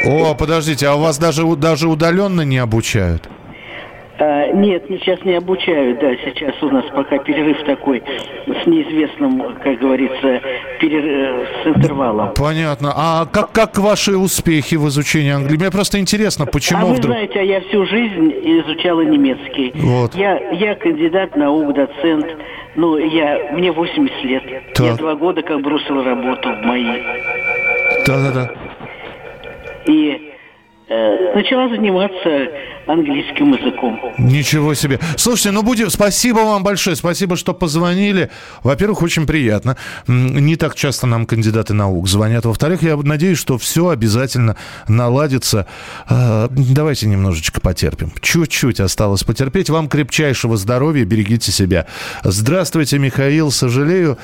О, 0.07 0.35
подождите, 0.35 0.87
а 0.89 0.95
у 0.95 1.01
вас 1.01 1.19
даже, 1.19 1.45
даже 1.57 1.89
удаленно 1.89 2.41
не 2.43 2.59
обучают? 2.59 3.29
А, 4.19 4.53
нет, 4.53 4.85
сейчас 4.89 5.25
не 5.25 5.35
обучают, 5.35 5.99
да, 6.01 6.15
сейчас 6.17 6.55
у 6.63 6.69
нас 6.69 6.85
пока 6.95 7.19
перерыв 7.19 7.65
такой 7.65 8.03
с 8.47 8.67
неизвестным, 8.67 9.43
как 9.63 9.79
говорится, 9.79 10.41
перер- 10.81 11.07
э, 11.07 11.47
с 11.65 11.67
интервалом. 11.67 12.33
Понятно. 12.35 12.93
А 12.95 13.27
как, 13.27 13.53
как 13.53 13.79
ваши 13.79 14.17
успехи 14.17 14.75
в 14.75 14.87
изучении 14.89 15.31
английского? 15.33 15.63
Мне 15.65 15.71
просто 15.73 15.99
интересно, 15.99 16.47
почему 16.47 16.81
а 16.83 16.85
вы 16.87 16.95
вдруг... 16.95 17.13
знаете, 17.15 17.41
а 17.41 17.43
я 17.43 17.61
всю 17.63 17.87
жизнь 17.87 18.33
изучала 18.61 19.01
немецкий. 19.01 19.73
Вот. 19.75 20.15
Я, 20.15 20.39
я 20.53 20.75
кандидат 20.75 21.35
наук, 21.37 21.75
доцент. 21.75 22.27
Ну, 22.77 22.97
я, 22.99 23.51
мне 23.53 23.73
80 23.73 24.25
лет. 24.25 24.43
Я 24.47 24.61
Так. 24.75 24.97
два 24.99 25.15
года 25.15 25.43
как 25.43 25.61
бросила 25.63 26.05
работу 26.05 26.49
в 26.51 26.65
моей. 26.65 27.03
Да-да-да. 28.07 28.51
И 29.87 30.32
начала 31.35 31.69
заниматься 31.69 32.49
английским 32.87 33.53
языком. 33.55 33.99
Ничего 34.19 34.75
себе. 34.75 34.99
Слушайте, 35.17 35.53
ну 35.53 35.63
будем... 35.63 35.91
Спасибо 35.91 36.39
вам 36.39 36.63
большое. 36.63 36.97
Спасибо, 36.97 37.37
что 37.37 37.55
позвонили. 37.55 38.31
Во-первых, 38.63 39.03
очень 39.03 39.27
приятно. 39.27 39.77
Не 40.07 40.57
так 40.57 40.75
часто 40.75 41.07
нам 41.07 41.27
кандидаты 41.27 41.75
наук 41.75 42.09
звонят. 42.09 42.45
Во-вторых, 42.45 42.83
я 42.83 42.97
надеюсь, 42.97 43.39
что 43.39 43.59
все 43.59 43.89
обязательно 43.89 44.57
наладится. 44.89 45.67
А, 46.09 46.49
Давайте 46.51 47.07
немножечко 47.07 47.61
потерпим. 47.61 48.13
Чуть-чуть 48.21 48.81
осталось 48.81 49.23
потерпеть. 49.25 49.71
Вам 49.71 49.89
крепчайшего 49.89 50.57
здоровья. 50.57 51.05
Берегите 51.05 51.53
себя. 51.53 51.87
Здравствуйте, 52.25 52.99
Михаил. 52.99 53.51
Сожалею, 53.51 54.19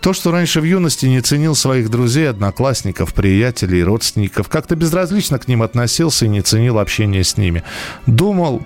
то, 0.00 0.12
что 0.12 0.30
раньше 0.30 0.60
в 0.60 0.64
юности 0.64 1.06
не 1.06 1.20
ценил 1.20 1.54
своих 1.54 1.90
друзей, 1.90 2.28
одноклассников, 2.28 3.14
приятелей, 3.14 3.82
родственников, 3.82 4.48
как-то 4.48 4.76
безразлично 4.76 5.38
к 5.38 5.48
ним 5.48 5.62
относился 5.62 6.26
и 6.26 6.28
не 6.28 6.42
ценил 6.42 6.78
общение 6.78 7.24
с 7.24 7.36
ними. 7.36 7.62
Думал, 8.06 8.62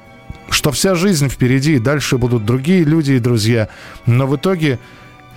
что 0.50 0.72
вся 0.72 0.94
жизнь 0.94 1.28
впереди, 1.28 1.76
и 1.76 1.78
дальше 1.78 2.18
будут 2.18 2.44
другие 2.44 2.84
люди 2.84 3.12
и 3.12 3.18
друзья. 3.18 3.68
Но 4.06 4.26
в 4.26 4.36
итоге 4.36 4.78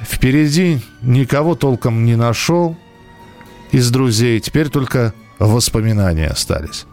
впереди 0.02 0.82
никого 1.02 1.56
толком 1.56 2.06
не 2.06 2.16
нашел 2.16 2.76
из 3.72 3.90
друзей. 3.92 4.40
Теперь 4.40 4.70
только 4.70 5.14
воспоминания 5.40 6.28
остались. 6.28 6.86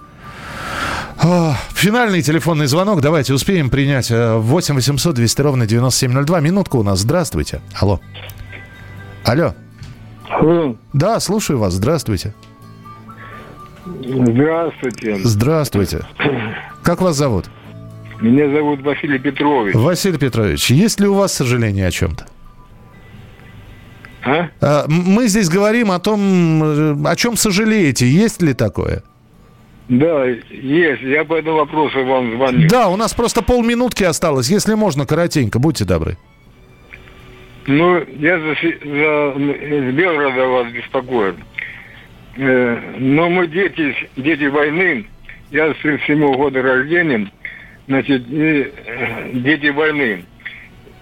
А, 1.22 1.56
Финальный 1.74 2.22
телефонный 2.22 2.66
звонок. 2.66 3.00
Давайте 3.02 3.34
успеем 3.34 3.68
принять. 3.68 4.10
Э, 4.10 4.36
8 4.36 4.74
800 4.74 5.14
200 5.14 5.40
ровно 5.42 5.66
9702. 5.66 6.40
Минутка 6.40 6.76
у 6.76 6.82
нас. 6.82 7.00
Здравствуйте. 7.00 7.60
Алло. 7.74 8.00
Алло. 9.24 9.54
Да, 10.92 11.20
слушаю 11.20 11.58
вас. 11.58 11.74
Здравствуйте. 11.74 12.34
Здравствуйте. 13.86 15.16
Здравствуйте. 15.22 16.00
Как 16.82 17.00
вас 17.00 17.16
зовут? 17.16 17.46
Меня 18.20 18.50
зовут 18.54 18.82
Василий 18.82 19.18
Петрович. 19.18 19.74
Василий 19.74 20.18
Петрович, 20.18 20.70
есть 20.70 21.00
ли 21.00 21.06
у 21.08 21.14
вас 21.14 21.32
сожаление 21.32 21.86
о 21.86 21.90
чем-то? 21.90 22.26
А? 24.22 24.48
А, 24.60 24.84
Мы 24.88 25.28
здесь 25.28 25.48
говорим 25.48 25.90
о 25.90 25.98
том, 25.98 26.62
э, 26.62 27.08
о 27.08 27.16
чем 27.16 27.36
сожалеете. 27.36 28.06
Есть 28.06 28.42
ли 28.42 28.52
такое? 28.52 29.02
Да, 29.88 30.26
есть. 30.26 31.02
Я 31.02 31.24
по 31.24 31.34
этому 31.34 31.56
вопросу 31.56 32.04
вам 32.04 32.36
звоню. 32.36 32.68
Да, 32.68 32.88
у 32.88 32.96
нас 32.96 33.14
просто 33.14 33.40
полминутки 33.42 34.04
осталось. 34.04 34.50
Если 34.50 34.74
можно, 34.74 35.06
коротенько, 35.06 35.58
будьте 35.58 35.86
добры. 35.86 36.18
Ну, 37.66 38.04
я 38.18 38.38
за, 38.38 38.54
за 38.54 39.34
из 39.38 39.94
Белгорода 39.94 40.46
вас 40.46 40.72
беспокою. 40.72 41.36
Э, 42.36 42.96
но 42.98 43.28
мы 43.28 43.46
дети, 43.46 43.94
дети 44.16 44.44
войны. 44.44 45.06
Я 45.50 45.74
с 45.74 45.76
37 45.78 46.34
года 46.34 46.62
рождения. 46.62 47.30
Значит, 47.86 48.22
и, 48.28 48.72
э, 48.86 49.30
дети 49.34 49.66
войны. 49.66 50.24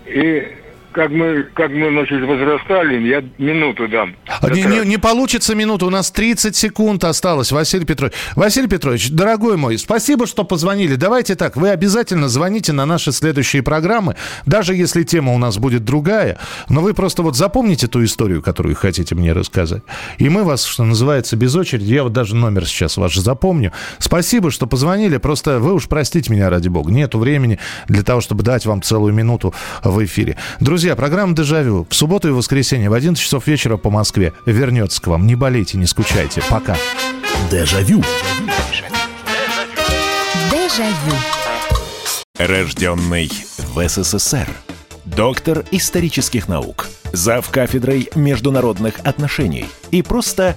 И 0.06 0.48
как 0.92 1.10
мы, 1.10 1.42
как 1.54 1.70
мы, 1.70 1.90
значит, 1.90 2.22
возрастали, 2.22 3.06
я 3.06 3.22
минуту 3.38 3.86
дам. 3.88 4.14
Не, 4.42 4.62
не- 4.62 4.86
не 4.86 4.96
получится 4.98 5.54
минута, 5.54 5.86
у 5.86 5.90
нас 5.90 6.10
30 6.10 6.56
секунд 6.56 7.04
осталось, 7.04 7.52
Василий 7.52 7.84
Петрович. 7.84 8.14
Василий 8.34 8.68
Петрович, 8.68 9.10
дорогой 9.10 9.56
мой, 9.56 9.78
спасибо, 9.78 10.26
что 10.26 10.44
позвонили. 10.44 10.94
Давайте 10.96 11.34
так, 11.34 11.56
вы 11.56 11.70
обязательно 11.70 12.28
звоните 12.28 12.72
на 12.72 12.86
наши 12.86 13.12
следующие 13.12 13.62
программы, 13.62 14.16
даже 14.46 14.74
если 14.74 15.02
тема 15.02 15.34
у 15.34 15.38
нас 15.38 15.58
будет 15.58 15.84
другая, 15.84 16.38
но 16.68 16.80
вы 16.80 16.94
просто 16.94 17.22
вот 17.22 17.36
запомните 17.36 17.86
ту 17.86 18.04
историю, 18.04 18.42
которую 18.42 18.74
хотите 18.74 19.14
мне 19.14 19.32
рассказать. 19.32 19.82
И 20.18 20.28
мы 20.28 20.44
вас, 20.44 20.64
что 20.64 20.84
называется, 20.84 21.36
без 21.36 21.54
очереди, 21.54 21.92
я 21.92 22.02
вот 22.02 22.12
даже 22.12 22.34
номер 22.34 22.66
сейчас 22.66 22.96
ваш 22.96 23.16
запомню. 23.16 23.72
Спасибо, 23.98 24.50
что 24.50 24.66
позвонили, 24.66 25.16
просто 25.18 25.58
вы 25.60 25.74
уж 25.74 25.86
простите 25.86 26.32
меня, 26.32 26.50
ради 26.50 26.68
бога, 26.68 26.90
нету 26.90 27.18
времени 27.18 27.58
для 27.88 28.02
того, 28.02 28.20
чтобы 28.20 28.42
дать 28.42 28.66
вам 28.66 28.82
целую 28.82 29.12
минуту 29.12 29.54
в 29.84 30.04
эфире. 30.04 30.36
Друзья, 30.60 30.78
Друзья, 30.78 30.94
программа 30.94 31.34
«Дежавю» 31.34 31.88
в 31.90 31.94
субботу 31.94 32.28
и 32.28 32.30
воскресенье 32.30 32.88
в 32.88 32.92
11 32.92 33.20
часов 33.20 33.46
вечера 33.48 33.76
по 33.76 33.90
Москве 33.90 34.27
вернется 34.46 35.00
к 35.00 35.06
вам. 35.06 35.26
Не 35.26 35.34
болейте, 35.34 35.78
не 35.78 35.86
скучайте. 35.86 36.42
Пока. 36.48 36.76
Дежавю. 37.50 38.02
Дежавю. 40.50 41.16
Рожденный 42.38 43.30
в 43.74 43.88
СССР. 43.88 44.48
Доктор 45.04 45.64
исторических 45.70 46.48
наук. 46.48 46.88
Зав 47.12 47.48
кафедрой 47.50 48.08
международных 48.14 49.00
отношений. 49.04 49.66
И 49.90 50.02
просто 50.02 50.56